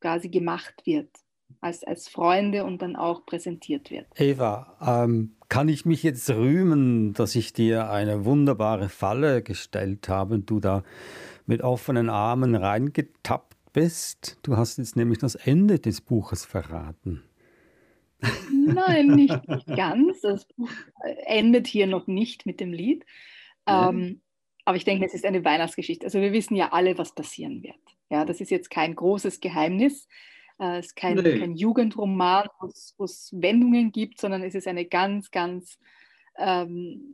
quasi 0.02 0.30
gemacht 0.30 0.82
wird, 0.86 1.10
als, 1.66 1.84
als 1.84 2.08
Freunde 2.08 2.64
und 2.64 2.82
dann 2.84 2.96
auch 2.96 3.26
präsentiert 3.26 3.90
wird. 3.90 4.06
Eva, 4.16 4.78
ähm, 4.82 5.36
kann 5.50 5.68
ich 5.68 5.84
mich 5.84 6.04
jetzt 6.04 6.30
rühmen, 6.30 7.14
dass 7.14 7.36
ich 7.36 7.54
dir 7.54 7.90
eine 7.90 8.24
wunderbare 8.24 8.88
Falle 8.88 9.42
gestellt 9.42 10.08
habe 10.08 10.36
und 10.36 10.50
du 10.50 10.60
da 10.60 10.84
mit 11.48 11.64
offenen 11.64 12.10
Armen 12.10 12.56
reingetappt 12.56 13.56
bist? 13.74 14.38
Du 14.44 14.58
hast 14.58 14.78
jetzt 14.78 14.96
nämlich 14.96 15.18
das 15.18 15.34
Ende 15.34 15.80
des 15.80 16.02
Buches 16.02 16.46
verraten. 16.46 17.24
Nein, 18.52 19.08
nicht, 19.08 19.48
nicht 19.48 19.68
ganz. 19.76 20.22
Das 20.22 20.46
Buch 20.46 20.70
endet 21.26 21.66
hier 21.66 21.88
noch 21.88 22.06
nicht 22.06 22.46
mit 22.46 22.60
dem 22.60 22.74
Lied. 22.74 23.06
Ähm, 23.68 24.22
aber 24.66 24.78
ich 24.78 24.86
denke, 24.86 25.06
es 25.06 25.16
ist 25.16 25.26
eine 25.26 25.44
Weihnachtsgeschichte. 25.44 26.06
Also 26.06 26.22
wir 26.22 26.32
wissen 26.32 26.56
ja 26.56 26.74
alle, 26.74 26.98
was 27.00 27.16
passieren 27.16 27.64
wird. 27.64 27.76
Ja, 28.12 28.24
das 28.24 28.40
ist 28.40 28.52
jetzt 28.52 28.70
kein 28.70 28.96
großes 28.96 29.42
Geheimnis. 29.42 30.08
Äh, 30.60 30.80
es 30.80 30.88
ist 30.88 30.96
kein, 30.96 31.16
nee. 31.16 31.40
kein 31.40 31.56
Jugendroman, 31.56 32.48
wo 32.60 33.04
es 33.04 33.30
Wendungen 33.34 33.92
gibt, 33.92 34.20
sondern 34.20 34.44
es 34.44 34.56
ist 34.56 34.68
eine 34.68 34.86
ganz, 34.86 35.32
ganz 35.32 35.78
ähm, 36.38 37.14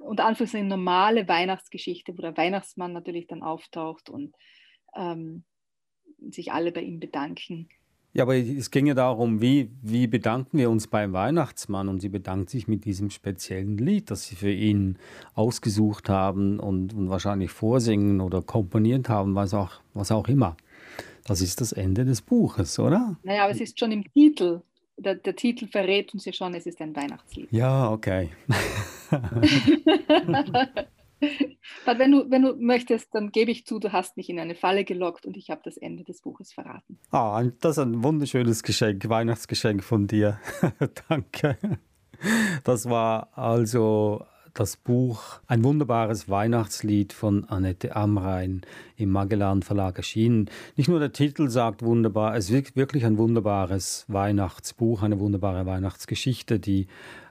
unter 0.00 0.24
Anführungszeichen 0.26 0.68
normale 0.68 1.28
Weihnachtsgeschichte, 1.28 2.16
wo 2.16 2.22
der 2.22 2.36
Weihnachtsmann 2.36 2.92
natürlich 2.92 3.26
dann 3.26 3.42
auftaucht 3.42 4.08
und 4.08 4.34
ähm, 4.96 5.44
sich 6.30 6.52
alle 6.52 6.72
bei 6.72 6.82
ihm 6.82 7.00
bedanken. 7.00 7.68
Ja, 8.16 8.22
aber 8.22 8.36
es 8.36 8.70
ging 8.70 8.86
ja 8.86 8.94
darum, 8.94 9.40
wie, 9.40 9.72
wie 9.82 10.06
bedanken 10.06 10.56
wir 10.56 10.70
uns 10.70 10.86
beim 10.86 11.12
Weihnachtsmann? 11.12 11.88
Und 11.88 11.98
sie 11.98 12.08
bedankt 12.08 12.48
sich 12.48 12.68
mit 12.68 12.84
diesem 12.84 13.10
speziellen 13.10 13.76
Lied, 13.76 14.08
das 14.08 14.28
sie 14.28 14.36
für 14.36 14.52
ihn 14.52 14.98
ausgesucht 15.34 16.08
haben 16.08 16.60
und, 16.60 16.94
und 16.94 17.10
wahrscheinlich 17.10 17.50
vorsingen 17.50 18.20
oder 18.20 18.40
komponiert 18.40 19.08
haben, 19.08 19.34
was 19.34 19.52
auch, 19.52 19.80
was 19.94 20.12
auch 20.12 20.28
immer. 20.28 20.56
Das 21.24 21.40
ist 21.40 21.60
das 21.60 21.72
Ende 21.72 22.04
des 22.04 22.22
Buches, 22.22 22.78
oder? 22.78 23.16
Naja, 23.22 23.44
aber 23.44 23.52
es 23.52 23.60
ist 23.60 23.78
schon 23.78 23.92
im 23.92 24.04
Titel. 24.12 24.60
Der, 24.96 25.14
der 25.16 25.34
Titel 25.34 25.66
verrät 25.66 26.12
uns 26.14 26.24
ja 26.24 26.32
schon, 26.32 26.54
es 26.54 26.66
ist 26.66 26.80
ein 26.80 26.94
Weihnachtslied. 26.94 27.50
Ja, 27.50 27.90
okay. 27.90 28.28
Aber 31.86 31.98
wenn 31.98 32.12
du, 32.12 32.30
wenn 32.30 32.42
du 32.42 32.54
möchtest, 32.56 33.14
dann 33.14 33.30
gebe 33.30 33.50
ich 33.50 33.66
zu, 33.66 33.78
du 33.78 33.92
hast 33.92 34.16
mich 34.16 34.28
in 34.28 34.38
eine 34.38 34.54
Falle 34.54 34.84
gelockt 34.84 35.26
und 35.26 35.36
ich 35.36 35.50
habe 35.50 35.62
das 35.64 35.76
Ende 35.76 36.04
des 36.04 36.20
Buches 36.20 36.52
verraten. 36.52 36.98
Ah, 37.10 37.42
das 37.60 37.78
ist 37.78 37.84
ein 37.84 38.02
wunderschönes 38.02 38.62
Geschenk, 38.62 39.08
Weihnachtsgeschenk 39.08 39.82
von 39.82 40.06
dir. 40.06 40.38
Danke. 41.08 41.56
Das 42.62 42.88
war 42.88 43.36
also 43.36 44.24
das 44.54 44.76
Buch, 44.76 45.40
ein 45.46 45.64
wunderbares 45.64 46.28
Weihnachtslied 46.28 47.12
von 47.12 47.44
Annette 47.44 47.96
Amrein 47.96 48.62
im 48.96 49.10
Magellan 49.10 49.62
Verlag 49.62 49.98
erschienen. 49.98 50.48
Nicht 50.76 50.88
nur 50.88 51.00
der 51.00 51.12
Titel 51.12 51.50
sagt 51.50 51.82
wunderbar, 51.82 52.36
es 52.36 52.50
ist 52.50 52.76
wirklich 52.76 53.04
ein 53.04 53.18
wunderbares 53.18 54.04
Weihnachtsbuch, 54.08 55.02
eine 55.02 55.18
wunderbare 55.18 55.66
Weihnachtsgeschichte, 55.66 56.60
die 56.60 56.86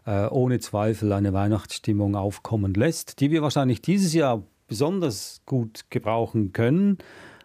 äh, 0.06 0.28
ohne 0.28 0.60
Zweifel 0.60 1.14
eine 1.14 1.34
Weihnachtsstimmung 1.34 2.16
aufkommen 2.16 2.74
lässt, 2.74 3.22
die 3.22 3.32
wir 3.32 3.42
wahrscheinlich 3.42 3.82
dieses 3.82 4.14
Jahr 4.14 4.44
besonders 4.68 5.42
gut 5.46 5.86
gebrauchen 5.90 6.52
können. 6.52 6.98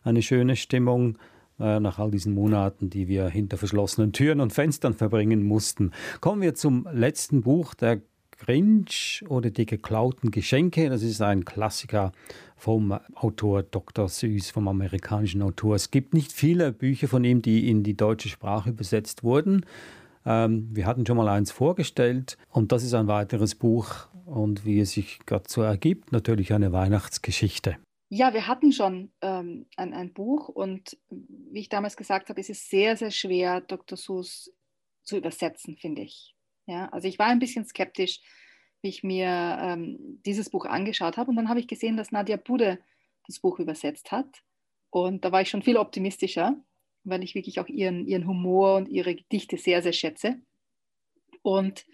Eine 0.03 0.23
schöne 0.23 0.57
Stimmung 0.57 1.19
äh, 1.61 1.79
nach 1.79 1.99
all 2.01 2.11
diesen 2.11 2.35
Monaten, 2.35 2.91
die 2.91 3.07
wir 3.07 3.29
hinter 3.29 3.57
verschlossenen 3.57 4.13
Türen 4.13 4.41
und 4.41 4.53
Fenstern 4.53 4.95
verbringen 4.95 5.45
mussten. 5.45 5.93
Kommen 6.21 6.43
wir 6.43 6.55
zum 6.55 6.89
letzten 6.93 7.43
Buch, 7.43 7.75
der 7.75 8.01
Grinch 8.39 9.25
oder 9.29 9.51
die 9.51 9.67
geklauten 9.67 10.31
Geschenke. 10.31 10.89
Das 10.89 11.03
ist 11.03 11.21
ein 11.21 11.45
Klassiker 11.45 12.13
vom 12.57 12.99
Autor 13.15 13.63
Dr. 13.63 14.09
Süß, 14.09 14.51
vom 14.51 14.69
amerikanischen 14.69 15.43
Autor. 15.43 15.75
Es 15.75 15.91
gibt 15.91 16.15
nicht 16.15 16.33
viele 16.33 16.73
Bücher 16.73 17.09
von 17.09 17.25
ihm, 17.25 17.43
die 17.43 17.69
in 17.69 17.83
die 17.83 17.97
deutsche 17.97 18.29
Sprache 18.29 18.71
übersetzt 18.71 19.23
wurden. 19.23 19.67
Ähm, 20.25 20.69
wir 20.73 20.87
hatten 20.87 21.07
schon 21.07 21.17
mal 21.17 21.29
eins 21.29 21.51
vorgestellt 21.51 22.39
und 22.51 22.73
das 22.73 22.83
ist 22.85 22.95
ein 22.95 23.09
weiteres 23.09 23.55
Buch 23.55 24.09
und 24.27 24.65
wie 24.65 24.81
es 24.81 24.93
sich 24.93 25.21
gerade 25.27 25.45
so 25.49 25.63
ergibt, 25.63 26.13
natürlich 26.13 26.53
eine 26.53 26.73
Weihnachtsgeschichte. 26.73 27.77
Ja, 28.11 28.33
wir 28.33 28.47
hatten 28.47 28.73
schon 28.73 29.11
ähm, 29.21 29.67
ein, 29.77 29.93
ein, 29.93 30.13
Buch 30.13 30.49
und 30.49 30.97
wie 31.11 31.61
ich 31.61 31.69
damals 31.69 31.97
gesagt 31.97 32.31
habe, 32.31 32.41
ist 32.41 32.49
es 32.51 32.69
sehr, 32.69 32.97
sehr 32.97 33.11
schwer, 33.11 33.61
Dr. 33.61 33.99
Seuss 33.99 34.51
zu 35.03 35.17
übersetzen, 35.17 35.77
finde 35.77 36.03
ich. 36.03 36.35
Ja, 36.69 36.89
also 36.91 37.09
ich 37.09 37.19
war 37.19 37.27
ein 37.27 37.39
bisschen 37.41 37.65
skeptisch, 37.65 38.21
wie 38.83 38.89
ich 38.89 39.03
mir 39.03 39.59
ähm, 39.61 40.21
dieses 40.25 40.51
Buch 40.51 40.67
angeschaut 40.67 41.17
habe 41.17 41.31
und 41.31 41.37
dann 41.37 41.49
habe 41.49 41.59
ich 41.59 41.67
gesehen, 41.67 41.97
dass 41.97 42.13
Nadia 42.13 42.37
Bude 42.37 42.79
das 43.27 43.41
Buch 43.41 43.59
übersetzt 43.59 44.13
hat 44.13 44.43
und 44.91 45.25
da 45.25 45.33
war 45.33 45.43
ich 45.43 45.51
schon 45.51 45.63
viel 45.63 45.77
optimistischer 45.77 46.57
weil 47.09 47.23
ich 47.23 47.35
wirklich 47.35 47.61
auch 47.61 47.69
ihren, 47.69 48.07
ihren 48.07 48.27
Humor 48.27 48.77
und 48.77 48.89
ihre 48.89 49.15
Gedichte 49.15 49.57
sehr, 49.57 49.83
sehr 49.83 49.93
schätze. 49.93 50.41
Und 51.43 51.87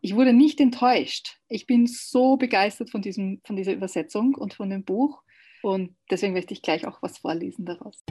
ich 0.00 0.14
wurde 0.14 0.32
nicht 0.32 0.60
enttäuscht. 0.60 1.38
Ich 1.48 1.66
bin 1.66 1.86
so 1.86 2.36
begeistert 2.36 2.90
von, 2.90 3.02
diesem, 3.02 3.40
von 3.44 3.56
dieser 3.56 3.72
Übersetzung 3.72 4.34
und 4.34 4.54
von 4.54 4.70
dem 4.70 4.84
Buch. 4.84 5.22
Und 5.62 5.96
deswegen 6.10 6.32
möchte 6.32 6.54
ich 6.54 6.62
gleich 6.62 6.86
auch 6.86 7.02
was 7.02 7.18
vorlesen 7.18 7.66
daraus. 7.66 8.02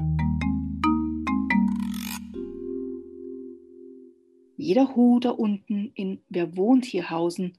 Jeder 4.70 4.96
Hu 4.96 5.20
da 5.20 5.32
unten 5.32 5.92
in 5.96 6.22
Wer 6.30 6.56
wohnt 6.56 6.86
hier 6.86 7.10
Hausen 7.10 7.58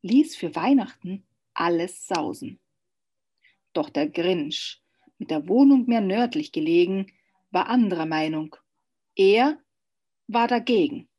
ließ 0.00 0.36
für 0.36 0.54
Weihnachten 0.54 1.22
alles 1.52 2.06
sausen. 2.06 2.58
Doch 3.74 3.90
der 3.90 4.08
Grinch, 4.08 4.80
mit 5.18 5.30
der 5.30 5.48
Wohnung 5.48 5.84
mehr 5.84 6.00
nördlich 6.00 6.52
gelegen, 6.52 7.12
war 7.50 7.66
anderer 7.66 8.06
Meinung. 8.06 8.56
Er 9.14 9.60
war 10.28 10.48
dagegen. 10.48 11.10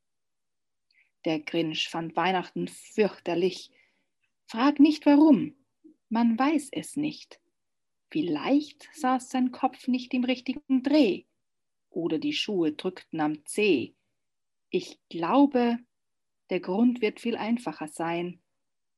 Der 1.23 1.39
Grinch 1.39 1.87
fand 1.87 2.15
Weihnachten 2.15 2.67
fürchterlich. 2.67 3.69
Frag 4.47 4.79
nicht 4.79 5.05
warum, 5.05 5.53
man 6.09 6.39
weiß 6.39 6.69
es 6.71 6.95
nicht. 6.95 7.39
Vielleicht 8.09 8.89
saß 8.91 9.29
sein 9.29 9.51
Kopf 9.51 9.87
nicht 9.87 10.15
im 10.15 10.23
richtigen 10.23 10.81
Dreh 10.81 11.25
oder 11.91 12.17
die 12.17 12.33
Schuhe 12.33 12.71
drückten 12.71 13.19
am 13.21 13.45
Zeh. 13.45 13.93
Ich 14.69 14.99
glaube, 15.09 15.77
der 16.49 16.59
Grund 16.59 17.01
wird 17.01 17.19
viel 17.19 17.37
einfacher 17.37 17.87
sein. 17.87 18.41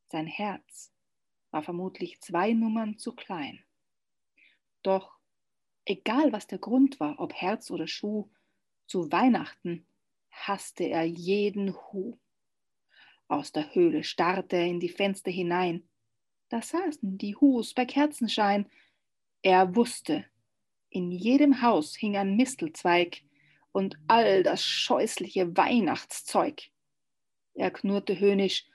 Sein 0.07 0.27
Herz 0.27 0.91
war 1.51 1.63
vermutlich 1.63 2.19
zwei 2.21 2.53
Nummern 2.53 2.97
zu 2.97 3.13
klein. 3.13 3.63
Doch 4.81 5.17
egal 5.85 6.31
was 6.31 6.47
der 6.47 6.59
Grund 6.59 6.99
war, 6.99 7.19
ob 7.19 7.33
Herz 7.33 7.69
oder 7.71 7.87
Schuh, 7.87 8.29
zu 8.87 9.11
Weihnachten 9.11 9.85
hasste 10.31 10.85
er 10.85 11.03
jeden 11.03 11.75
Hu. 11.75 12.17
Aus 13.27 13.51
der 13.51 13.75
Höhle 13.75 14.03
starrte 14.03 14.55
er 14.55 14.65
in 14.65 14.79
die 14.79 14.89
Fenster 14.89 15.29
hinein. 15.29 15.87
Da 16.49 16.61
saßen 16.61 17.17
die 17.17 17.35
Hus 17.35 17.73
bei 17.73 17.85
Kerzenschein. 17.85 18.67
Er 19.43 19.75
wusste, 19.75 20.25
in 20.89 21.11
jedem 21.11 21.61
Haus 21.61 21.95
hing 21.95 22.17
ein 22.17 22.35
Mistelzweig 22.35 23.21
und 23.79 23.97
all 24.07 24.43
das 24.43 24.61
scheußliche 24.61 25.55
Weihnachtszeug. 25.55 26.69
Er 27.53 27.71
knurrte 27.71 28.19
höhnisch, 28.19 28.65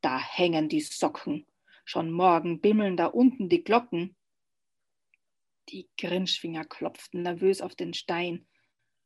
da 0.00 0.18
hängen 0.18 0.68
die 0.68 0.80
Socken, 0.80 1.46
schon 1.84 2.10
morgen 2.10 2.60
bimmeln 2.60 2.96
da 2.96 3.06
unten 3.06 3.48
die 3.48 3.62
Glocken. 3.62 4.16
Die 5.68 5.88
Grinschfinger 5.96 6.64
klopften 6.64 7.22
nervös 7.22 7.62
auf 7.62 7.76
den 7.76 7.94
Stein. 7.94 8.44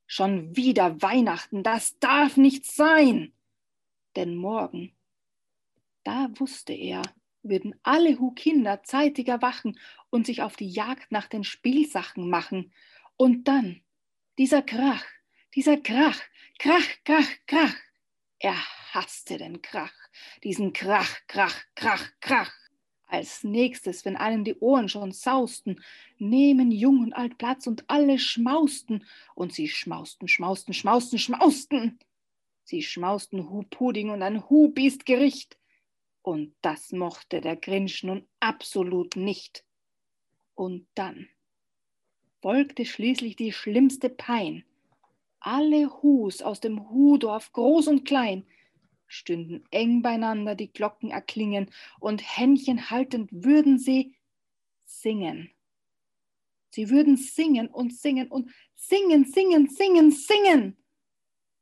Schon 0.06 0.56
wieder 0.56 1.02
Weihnachten, 1.02 1.62
das 1.62 1.98
darf 1.98 2.38
nicht 2.38 2.64
sein. 2.64 3.34
Denn 4.16 4.36
morgen, 4.36 4.96
da 6.04 6.30
wusste 6.36 6.72
er, 6.72 7.02
würden 7.42 7.78
alle 7.82 8.18
Hu-Kinder 8.18 8.82
zeitig 8.82 9.28
erwachen 9.28 9.78
und 10.08 10.24
sich 10.24 10.40
auf 10.40 10.56
die 10.56 10.70
Jagd 10.70 11.12
nach 11.12 11.28
den 11.28 11.44
Spielsachen 11.44 12.30
machen. 12.30 12.72
Und 13.16 13.46
dann 13.46 13.82
dieser 14.38 14.62
Krach, 14.62 15.04
dieser 15.54 15.76
Krach, 15.76 16.20
Krach, 16.58 16.86
Krach, 17.04 17.28
Krach. 17.46 17.74
Er 18.38 18.56
hasste 18.92 19.38
den 19.38 19.62
Krach, 19.62 19.92
diesen 20.42 20.72
Krach, 20.72 21.20
Krach, 21.28 21.62
Krach, 21.74 22.10
Krach. 22.20 22.52
Als 23.06 23.44
nächstes, 23.44 24.04
wenn 24.04 24.16
allen 24.16 24.44
die 24.44 24.56
Ohren 24.56 24.88
schon 24.88 25.12
sausten, 25.12 25.80
nehmen 26.18 26.72
Jung 26.72 27.00
und 27.00 27.12
Alt 27.12 27.38
Platz 27.38 27.66
und 27.66 27.88
alle 27.88 28.18
schmausten. 28.18 29.06
Und 29.34 29.52
sie 29.52 29.68
schmausten, 29.68 30.26
schmausten, 30.26 30.74
schmausten, 30.74 31.18
schmausten. 31.18 31.98
Sie 32.64 32.82
schmausten 32.82 33.48
Hu-Pudding 33.48 34.10
und 34.10 34.22
ein 34.22 34.48
Hu-Biest-Gericht. 34.48 35.58
Und 36.22 36.54
das 36.62 36.90
mochte 36.92 37.40
der 37.40 37.56
Grinch 37.56 38.02
nun 38.02 38.26
absolut 38.40 39.14
nicht. 39.14 39.64
Und 40.54 40.86
dann 40.94 41.28
folgte 42.40 42.84
schließlich 42.84 43.36
die 43.36 43.52
schlimmste 43.52 44.08
Pein. 44.08 44.64
Alle 45.46 45.90
Hus 46.02 46.40
aus 46.40 46.60
dem 46.60 46.88
Hudorf, 46.88 47.52
groß 47.52 47.88
und 47.88 48.06
klein, 48.06 48.46
stünden 49.06 49.62
eng 49.70 50.00
beieinander, 50.00 50.54
die 50.54 50.72
Glocken 50.72 51.10
erklingen, 51.10 51.70
und 52.00 52.22
Händchen 52.22 52.88
haltend 52.88 53.28
würden 53.30 53.78
sie 53.78 54.16
singen. 54.86 55.50
Sie 56.70 56.88
würden 56.88 57.18
singen 57.18 57.68
und 57.68 57.92
singen 57.92 58.28
und 58.28 58.50
singen, 58.74 59.26
singen, 59.26 59.68
singen, 59.68 60.10
singen. 60.12 60.78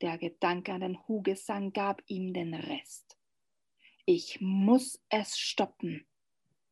Der 0.00 0.16
Gedanke 0.16 0.72
an 0.72 0.82
den 0.82 1.08
Hugesang 1.08 1.72
gab 1.72 2.02
ihm 2.06 2.32
den 2.32 2.54
Rest. 2.54 3.18
Ich 4.06 4.40
muss 4.40 5.02
es 5.08 5.36
stoppen, 5.36 6.06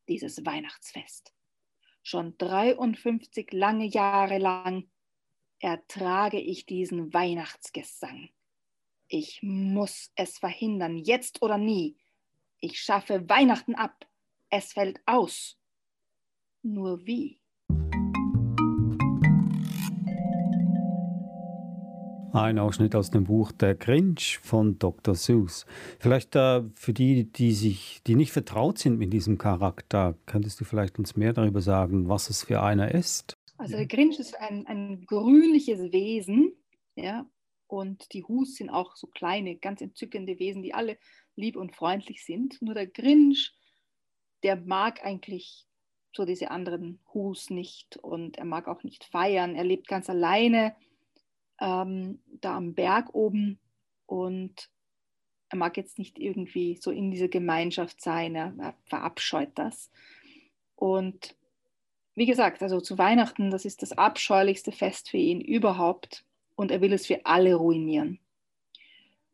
dieses 0.07 0.45
Weihnachtsfest. 0.45 1.33
Schon 2.03 2.37
53 2.37 3.51
lange 3.51 3.87
Jahre 3.87 4.37
lang 4.37 4.89
ertrage 5.61 6.39
ich 6.39 6.65
diesen 6.65 7.13
Weihnachtsgesang. 7.13 8.29
Ich 9.07 9.41
muss 9.43 10.11
es 10.15 10.39
verhindern, 10.39 10.97
jetzt 10.97 11.41
oder 11.41 11.57
nie. 11.57 11.97
Ich 12.59 12.81
schaffe 12.81 13.29
Weihnachten 13.29 13.75
ab. 13.75 14.07
Es 14.49 14.73
fällt 14.73 14.99
aus. 15.05 15.57
Nur 16.63 17.05
wie? 17.05 17.39
Ein 22.33 22.59
Ausschnitt 22.59 22.95
aus 22.95 23.11
dem 23.11 23.25
Buch 23.25 23.51
Der 23.51 23.75
Grinch 23.75 24.39
von 24.41 24.79
Dr. 24.79 25.15
Seuss. 25.15 25.65
Vielleicht 25.99 26.35
äh, 26.37 26.63
für 26.75 26.93
die, 26.93 27.25
die 27.29 27.51
sich, 27.51 28.01
die 28.07 28.15
nicht 28.15 28.31
vertraut 28.31 28.77
sind 28.77 28.97
mit 28.97 29.11
diesem 29.11 29.37
Charakter, 29.37 30.15
könntest 30.25 30.61
du 30.61 30.63
vielleicht 30.63 30.97
uns 30.97 31.17
mehr 31.17 31.33
darüber 31.33 31.61
sagen, 31.61 32.07
was 32.07 32.29
es 32.29 32.45
für 32.45 32.63
einer 32.63 32.93
ist? 32.93 33.37
Also 33.61 33.77
der 33.77 33.85
Grinch 33.85 34.17
ist 34.17 34.35
ein, 34.39 34.65
ein 34.65 35.05
grünliches 35.05 35.91
Wesen, 35.91 36.51
ja, 36.95 37.29
und 37.67 38.11
die 38.11 38.23
Hus 38.23 38.55
sind 38.55 38.71
auch 38.71 38.95
so 38.95 39.05
kleine, 39.05 39.55
ganz 39.55 39.81
entzückende 39.81 40.39
Wesen, 40.39 40.63
die 40.63 40.73
alle 40.73 40.97
lieb 41.35 41.55
und 41.55 41.75
freundlich 41.75 42.25
sind. 42.25 42.59
Nur 42.59 42.73
der 42.73 42.87
Grinch, 42.87 43.55
der 44.41 44.55
mag 44.55 45.05
eigentlich 45.05 45.67
so 46.11 46.25
diese 46.25 46.49
anderen 46.49 46.99
Hus 47.13 47.51
nicht 47.51 47.97
und 47.97 48.39
er 48.39 48.45
mag 48.45 48.67
auch 48.67 48.83
nicht 48.83 49.03
feiern. 49.03 49.55
Er 49.55 49.63
lebt 49.63 49.87
ganz 49.87 50.09
alleine 50.09 50.75
ähm, 51.59 52.19
da 52.25 52.57
am 52.57 52.73
Berg 52.73 53.13
oben 53.13 53.59
und 54.07 54.71
er 55.49 55.59
mag 55.59 55.77
jetzt 55.77 55.99
nicht 55.99 56.17
irgendwie 56.17 56.77
so 56.77 56.89
in 56.89 57.11
dieser 57.11 57.27
Gemeinschaft 57.27 58.01
sein. 58.01 58.33
Er, 58.33 58.55
er 58.57 58.73
verabscheut 58.85 59.51
das. 59.53 59.91
Und 60.73 61.35
wie 62.15 62.25
gesagt, 62.25 62.61
also 62.61 62.81
zu 62.81 62.97
Weihnachten, 62.97 63.51
das 63.51 63.65
ist 63.65 63.81
das 63.81 63.93
abscheulichste 63.93 64.71
Fest 64.71 65.09
für 65.09 65.17
ihn 65.17 65.41
überhaupt 65.41 66.25
und 66.55 66.71
er 66.71 66.81
will 66.81 66.93
es 66.93 67.07
für 67.07 67.25
alle 67.25 67.55
ruinieren. 67.55 68.19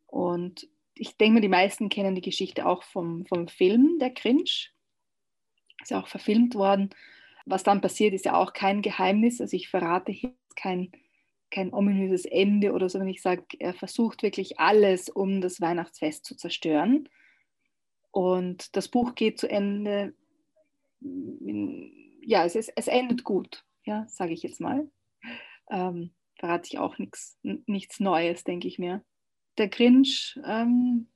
Und 0.05 0.67
ich 0.93 1.17
denke 1.17 1.35
mir, 1.35 1.41
die 1.41 1.47
meisten 1.49 1.89
kennen 1.89 2.15
die 2.15 2.21
Geschichte 2.21 2.65
auch 2.65 2.83
vom, 2.83 3.25
vom 3.25 3.47
Film 3.47 3.97
Der 3.99 4.11
Cringe. 4.11 4.43
Ist 4.43 5.91
ja 5.91 6.01
auch 6.01 6.07
verfilmt 6.07 6.55
worden. 6.55 6.89
Was 7.45 7.63
dann 7.63 7.81
passiert, 7.81 8.13
ist 8.13 8.25
ja 8.25 8.35
auch 8.35 8.53
kein 8.53 8.81
Geheimnis. 8.81 9.39
Also 9.39 9.55
ich 9.55 9.69
verrate 9.69 10.11
hier 10.11 10.33
kein, 10.55 10.91
kein 11.51 11.73
ominöses 11.73 12.25
Ende 12.25 12.73
oder 12.73 12.89
so, 12.89 12.99
wenn 12.99 13.07
ich 13.07 13.21
sage, 13.21 13.43
er 13.59 13.73
versucht 13.73 14.23
wirklich 14.23 14.59
alles, 14.59 15.09
um 15.09 15.39
das 15.39 15.61
Weihnachtsfest 15.61 16.25
zu 16.25 16.35
zerstören. 16.35 17.07
Und 18.11 18.75
das 18.75 18.87
Buch 18.87 19.15
geht 19.15 19.39
zu 19.39 19.49
Ende. 19.49 20.13
Ja, 22.27 22.43
es, 22.43 22.55
ist, 22.55 22.73
es 22.75 22.89
endet 22.89 23.23
gut, 23.23 23.63
ja, 23.85 24.05
sage 24.09 24.33
ich 24.33 24.43
jetzt 24.43 24.59
mal. 24.59 24.89
Ähm, 25.71 26.11
verrate 26.35 26.67
ich 26.69 26.77
auch 26.77 26.97
nichts, 26.97 27.39
Neues, 28.01 28.43
denke 28.43 28.67
ich 28.67 28.77
mir. 28.77 29.01
Der 29.57 29.69
Grinch 29.69 30.37
ähm, 30.45 31.07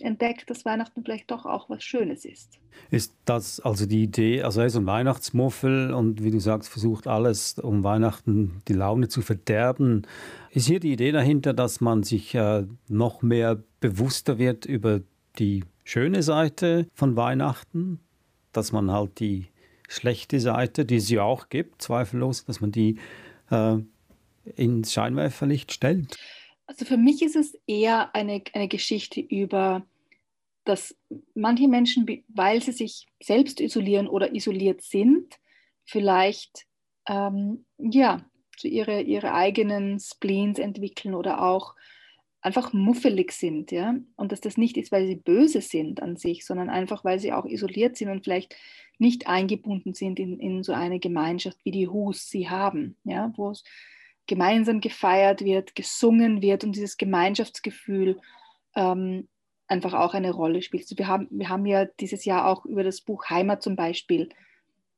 entdeckt, 0.00 0.48
dass 0.48 0.64
Weihnachten 0.64 1.02
vielleicht 1.02 1.32
doch 1.32 1.46
auch 1.46 1.68
was 1.68 1.82
Schönes 1.82 2.24
ist. 2.24 2.60
Ist 2.92 3.16
das 3.24 3.58
also 3.58 3.86
die 3.86 4.04
Idee, 4.04 4.44
also 4.44 4.60
er 4.60 4.66
ist 4.66 4.76
ein 4.76 4.86
Weihnachtsmuffel 4.86 5.92
und 5.92 6.22
wie 6.22 6.30
du 6.30 6.38
sagst, 6.38 6.68
versucht 6.68 7.08
alles, 7.08 7.58
um 7.58 7.82
Weihnachten 7.82 8.62
die 8.68 8.74
Laune 8.74 9.08
zu 9.08 9.20
verderben. 9.20 10.06
Ist 10.52 10.68
hier 10.68 10.78
die 10.78 10.92
Idee 10.92 11.10
dahinter, 11.10 11.54
dass 11.54 11.80
man 11.80 12.04
sich 12.04 12.36
äh, 12.36 12.66
noch 12.88 13.22
mehr 13.22 13.60
bewusster 13.80 14.38
wird 14.38 14.64
über 14.64 15.00
die 15.40 15.64
schöne 15.82 16.22
Seite 16.22 16.86
von 16.94 17.16
Weihnachten, 17.16 17.98
dass 18.52 18.70
man 18.70 18.92
halt 18.92 19.18
die 19.18 19.48
schlechte 19.92 20.40
Seite, 20.40 20.84
die 20.84 20.96
es 20.96 21.10
ja 21.10 21.22
auch 21.22 21.48
gibt, 21.48 21.82
zweifellos, 21.82 22.44
dass 22.44 22.60
man 22.60 22.72
die 22.72 22.98
äh, 23.50 23.76
ins 24.56 24.92
Scheinwerferlicht 24.92 25.72
stellt? 25.72 26.16
Also 26.66 26.84
für 26.84 26.96
mich 26.96 27.22
ist 27.22 27.36
es 27.36 27.58
eher 27.66 28.14
eine, 28.14 28.42
eine 28.54 28.68
Geschichte 28.68 29.20
über, 29.20 29.84
dass 30.64 30.94
manche 31.34 31.68
Menschen, 31.68 32.06
weil 32.28 32.62
sie 32.62 32.72
sich 32.72 33.06
selbst 33.22 33.60
isolieren 33.60 34.08
oder 34.08 34.34
isoliert 34.34 34.82
sind, 34.82 35.38
vielleicht 35.84 36.66
ähm, 37.08 37.64
ja, 37.78 38.24
ihre, 38.62 39.02
ihre 39.02 39.34
eigenen 39.34 39.98
Spleens 39.98 40.58
entwickeln 40.58 41.14
oder 41.14 41.42
auch 41.42 41.74
einfach 42.42 42.72
muffelig 42.72 43.32
sind, 43.32 43.70
ja. 43.70 43.94
Und 44.16 44.32
dass 44.32 44.40
das 44.40 44.56
nicht 44.56 44.76
ist, 44.76 44.92
weil 44.92 45.06
sie 45.06 45.16
böse 45.16 45.60
sind 45.60 46.02
an 46.02 46.16
sich, 46.16 46.44
sondern 46.44 46.68
einfach, 46.68 47.04
weil 47.04 47.18
sie 47.18 47.32
auch 47.32 47.46
isoliert 47.46 47.96
sind 47.96 48.10
und 48.10 48.24
vielleicht 48.24 48.56
nicht 48.98 49.28
eingebunden 49.28 49.94
sind 49.94 50.18
in, 50.18 50.38
in 50.38 50.62
so 50.62 50.72
eine 50.72 50.98
Gemeinschaft, 50.98 51.58
wie 51.64 51.70
die 51.70 51.88
Hus 51.88 52.28
sie 52.28 52.50
haben, 52.50 52.96
ja, 53.04 53.32
wo 53.36 53.50
es 53.50 53.64
gemeinsam 54.26 54.80
gefeiert 54.80 55.42
wird, 55.42 55.74
gesungen 55.74 56.42
wird 56.42 56.64
und 56.64 56.74
dieses 56.76 56.96
Gemeinschaftsgefühl 56.96 58.20
ähm, 58.76 59.28
einfach 59.66 59.94
auch 59.94 60.14
eine 60.14 60.32
Rolle 60.32 60.62
spielt. 60.62 60.84
Also 60.84 60.98
wir, 60.98 61.06
haben, 61.06 61.28
wir 61.30 61.48
haben 61.48 61.66
ja 61.66 61.86
dieses 61.86 62.24
Jahr 62.24 62.46
auch 62.46 62.64
über 62.64 62.84
das 62.84 63.00
Buch 63.00 63.30
Heimat 63.30 63.62
zum 63.62 63.76
Beispiel 63.76 64.28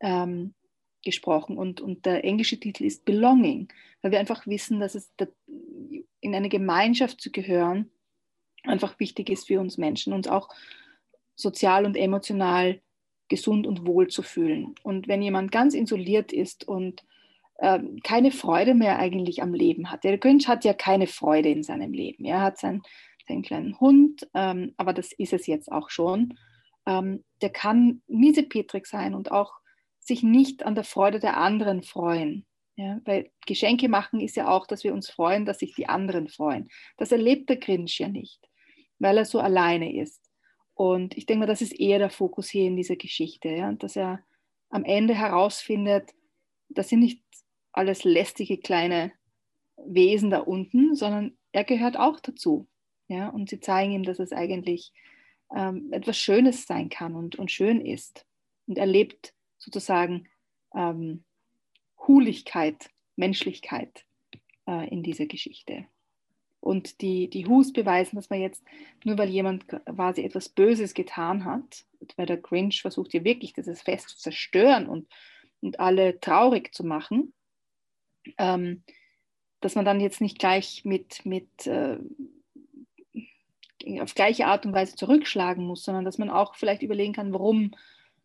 ähm, 0.01 0.55
gesprochen 1.05 1.59
und, 1.59 1.81
und 1.81 2.07
der 2.07 2.25
englische 2.25 2.59
Titel 2.59 2.85
ist 2.85 3.05
Belonging, 3.05 3.69
weil 4.03 4.13
wir 4.13 4.21
einfach 4.21 4.47
wissen, 4.47 4.81
dass 4.81 4.95
es 4.95 5.15
in 6.21 6.35
eine 6.35 6.49
Gemeinschaft 6.49 7.21
zu 7.21 7.31
gehören 7.31 7.91
einfach 8.67 8.99
wichtig 8.99 9.31
ist 9.31 9.47
für 9.47 9.61
uns 9.61 9.79
Menschen, 9.79 10.13
uns 10.13 10.29
auch 10.29 10.49
sozial 11.37 11.85
und 11.85 11.97
emotional 11.97 12.81
gesund 13.29 13.67
und 13.67 13.87
wohl 13.87 14.09
zu 14.09 14.23
fühlen. 14.23 14.75
Und 14.83 15.09
wenn 15.09 15.23
jemand 15.23 15.51
ganz 15.51 15.75
isoliert 15.75 16.33
ist 16.33 16.67
und 16.67 17.05
äh, 17.59 17.81
keine 18.03 18.31
Freude 18.31 18.75
mehr 18.75 18.99
eigentlich 18.99 19.43
am 19.43 19.55
Leben 19.55 19.91
hat, 19.91 20.05
der 20.05 20.19
Grinch 20.19 20.49
hat 20.49 20.65
ja 20.65 20.75
keine 20.75 21.07
Freude 21.07 21.49
in 21.49 21.63
seinem 21.63 21.93
Leben. 21.93 22.25
Er 22.25 22.41
hat 22.41 22.59
sein, 22.59 22.83
seinen 23.27 23.43
kleinen 23.43 23.79
Hund, 23.81 24.29
ähm, 24.35 24.75
aber 24.77 24.93
das 24.93 25.13
ist 25.13 25.33
es 25.33 25.47
jetzt 25.47 25.71
auch 25.73 25.91
schon. 25.91 26.39
Ähm, 26.87 27.25
der 27.41 27.51
kann 27.51 28.03
miesepetrig 28.07 28.87
sein 28.87 29.15
und 29.15 29.33
auch 29.33 29.55
sich 30.01 30.23
nicht 30.23 30.65
an 30.65 30.75
der 30.75 30.85
Freude 30.85 31.19
der 31.19 31.39
anderen 31.39 31.83
freuen. 31.83 32.45
Ja, 32.77 33.01
weil 33.05 33.31
Geschenke 33.47 33.89
machen 33.89 34.21
ist 34.21 34.37
ja 34.37 34.49
auch, 34.49 34.67
dass 34.67 34.83
wir 34.83 34.93
uns 34.93 35.09
freuen, 35.09 35.47
dass 35.47 35.61
sich 35.61 35.75
die 35.75 35.89
anderen 35.89 36.29
freuen. 36.29 36.69
Das 36.97 37.13
erlebt 37.13 37.49
der 37.49 37.57
Grinch 37.57 37.99
ja 37.99 38.09
nicht, 38.09 38.41
weil 38.99 39.17
er 39.17 39.25
so 39.25 39.39
alleine 39.39 39.95
ist. 39.97 40.21
Und 40.75 41.17
ich 41.17 41.27
denke 41.27 41.41
mal, 41.41 41.47
das 41.47 41.63
ist 41.63 41.79
eher 41.79 42.01
der 42.01 42.11
Fokus 42.11 42.49
hier 42.49 42.67
in 42.67 42.77
dieser 42.77 42.97
Geschichte, 42.97 43.49
ja, 43.49 43.73
dass 43.73 43.95
er 43.95 44.25
am 44.71 44.85
Ende 44.85 45.15
herausfindet, 45.15 46.11
das 46.69 46.89
sind 46.89 47.01
nicht 47.01 47.23
alles 47.73 48.03
lästige 48.03 48.59
kleine 48.59 49.13
Wesen 49.77 50.31
da 50.31 50.41
unten, 50.41 50.97
sondern 50.97 51.37
er 51.53 51.63
gehört 51.63 51.97
auch 51.97 52.19
dazu. 52.19 52.67
Ja, 53.07 53.29
und 53.29 53.51
sie 53.51 53.61
zeigen 53.61 53.93
ihm, 53.93 54.03
dass 54.03 54.19
es 54.19 54.33
eigentlich 54.33 54.93
ähm, 55.55 55.93
etwas 55.93 56.17
Schönes 56.17 56.67
sein 56.67 56.89
kann 56.89 57.15
und, 57.15 57.37
und 57.37 57.53
schön 57.53 57.81
ist. 57.85 58.27
Und 58.67 58.79
er 58.79 58.87
lebt 58.87 59.35
sozusagen 59.59 60.27
ähm, 60.75 61.25
Huligkeit, 62.07 62.91
Menschlichkeit 63.17 64.05
äh, 64.67 64.89
in 64.89 65.03
dieser 65.03 65.27
Geschichte. 65.27 65.87
Und 66.61 67.03
die, 67.03 67.29
die 67.29 67.47
Hus 67.47 67.73
beweisen, 67.73 68.17
dass 68.17 68.31
man 68.31 68.41
jetzt, 68.41 68.65
nur 69.05 69.19
weil 69.19 69.29
jemand 69.29 69.69
quasi 69.69 70.23
etwas 70.23 70.49
Böses 70.49 70.95
getan 70.95 71.45
hat, 71.45 71.85
weil 72.17 72.25
der 72.25 72.39
Grinch 72.39 72.81
versucht 72.81 73.13
ja 73.13 73.23
wirklich 73.23 73.53
dieses 73.53 73.83
Fest 73.83 74.09
zu 74.09 74.17
zerstören 74.17 74.87
und, 74.89 75.07
und 75.61 75.79
alle 75.79 76.21
traurig 76.21 76.75
zu 76.75 76.83
machen, 76.83 77.35
ähm, 78.39 78.83
dass 79.61 79.75
man 79.75 79.85
dann 79.85 80.01
jetzt 80.01 80.23
nicht 80.23 80.39
gleich 80.39 80.87
mit, 80.87 81.27
mit 81.27 81.67
äh, 81.67 81.99
auf 84.01 84.15
gleiche 84.15 84.47
Art 84.47 84.65
und 84.65 84.73
Weise 84.73 84.97
zurückschlagen 84.97 85.67
muss, 85.67 85.85
sondern 85.85 86.07
dass 86.07 86.19
man 86.19 86.31
auch 86.31 86.55
vielleicht 86.55 86.83
überlegen 86.83 87.13
kann, 87.13 87.33
warum, 87.33 87.75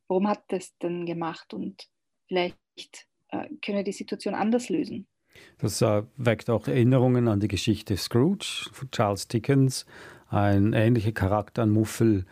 warum 0.07 0.27
hat 0.27 0.43
das 0.47 0.77
denn 0.77 1.05
gemacht 1.05 1.53
und 1.53 1.89
vielleicht 2.27 3.08
äh, 3.29 3.47
können 3.63 3.83
die 3.83 3.91
Situation 3.91 4.33
anders 4.33 4.69
lösen. 4.69 5.07
Das 5.59 5.81
äh, 5.81 6.03
weckt 6.17 6.49
auch 6.49 6.67
Erinnerungen 6.67 7.27
an 7.27 7.39
die 7.39 7.47
Geschichte 7.47 7.97
Scrooge 7.97 8.69
von 8.71 8.91
Charles 8.91 9.27
Dickens, 9.27 9.85
ein 10.29 10.73
ähnlicher 10.73 11.11
Charakter, 11.11 11.63
ein 11.63 11.69
Muffel, 11.69 12.25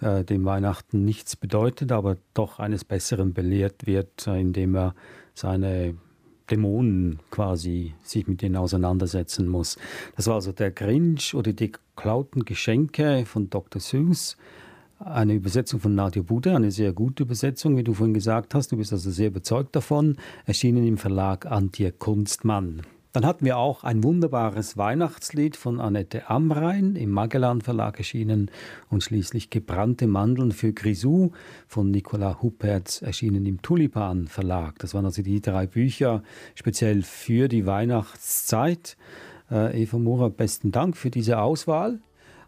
äh, 0.00 0.24
dem 0.24 0.44
Weihnachten 0.44 1.04
nichts 1.04 1.36
bedeutet, 1.36 1.92
aber 1.92 2.16
doch 2.34 2.58
eines 2.58 2.84
Besseren 2.84 3.32
belehrt 3.34 3.86
wird, 3.86 4.26
äh, 4.26 4.40
indem 4.40 4.76
er 4.76 4.94
seine 5.34 5.96
Dämonen 6.50 7.18
quasi 7.30 7.94
sich 8.02 8.26
mit 8.26 8.42
denen 8.42 8.56
auseinandersetzen 8.56 9.48
muss. 9.48 9.76
Das 10.16 10.26
war 10.26 10.36
also 10.36 10.52
der 10.52 10.70
Grinch 10.70 11.34
oder 11.34 11.52
die 11.52 11.72
geklauten 11.72 12.44
Geschenke 12.44 13.24
von 13.26 13.50
Dr. 13.50 13.80
Seuss 13.80 14.36
eine 14.98 15.34
Übersetzung 15.34 15.80
von 15.80 15.94
Nadia 15.94 16.22
Bude, 16.22 16.54
eine 16.54 16.70
sehr 16.70 16.92
gute 16.92 17.22
Übersetzung, 17.22 17.76
wie 17.76 17.84
du 17.84 17.94
vorhin 17.94 18.14
gesagt 18.14 18.54
hast. 18.54 18.72
Du 18.72 18.76
bist 18.76 18.92
also 18.92 19.10
sehr 19.10 19.28
überzeugt 19.28 19.76
davon. 19.76 20.16
Erschienen 20.44 20.86
im 20.86 20.98
Verlag 20.98 21.46
Antje 21.46 21.92
Kunstmann. 21.92 22.82
Dann 23.12 23.24
hatten 23.24 23.44
wir 23.46 23.56
auch 23.56 23.84
ein 23.84 24.04
wunderbares 24.04 24.76
Weihnachtslied 24.76 25.56
von 25.56 25.80
Annette 25.80 26.28
Amrein 26.28 26.94
im 26.94 27.10
Magellan 27.10 27.62
Verlag 27.62 27.98
erschienen 27.98 28.50
und 28.90 29.02
schließlich 29.02 29.48
Gebrannte 29.50 30.06
Mandeln 30.06 30.52
für 30.52 30.72
Grisou 30.72 31.32
von 31.66 31.90
Nicola 31.90 32.42
Huppertz 32.42 33.00
erschienen 33.00 33.46
im 33.46 33.62
Tulipan 33.62 34.28
Verlag. 34.28 34.78
Das 34.80 34.92
waren 34.92 35.06
also 35.06 35.22
die 35.22 35.40
drei 35.40 35.66
Bücher 35.66 36.22
speziell 36.54 37.02
für 37.02 37.48
die 37.48 37.66
Weihnachtszeit. 37.66 38.98
Äh, 39.50 39.82
Eva 39.82 39.98
Mura, 39.98 40.28
besten 40.28 40.70
Dank 40.70 40.96
für 40.96 41.10
diese 41.10 41.40
Auswahl. 41.40 42.00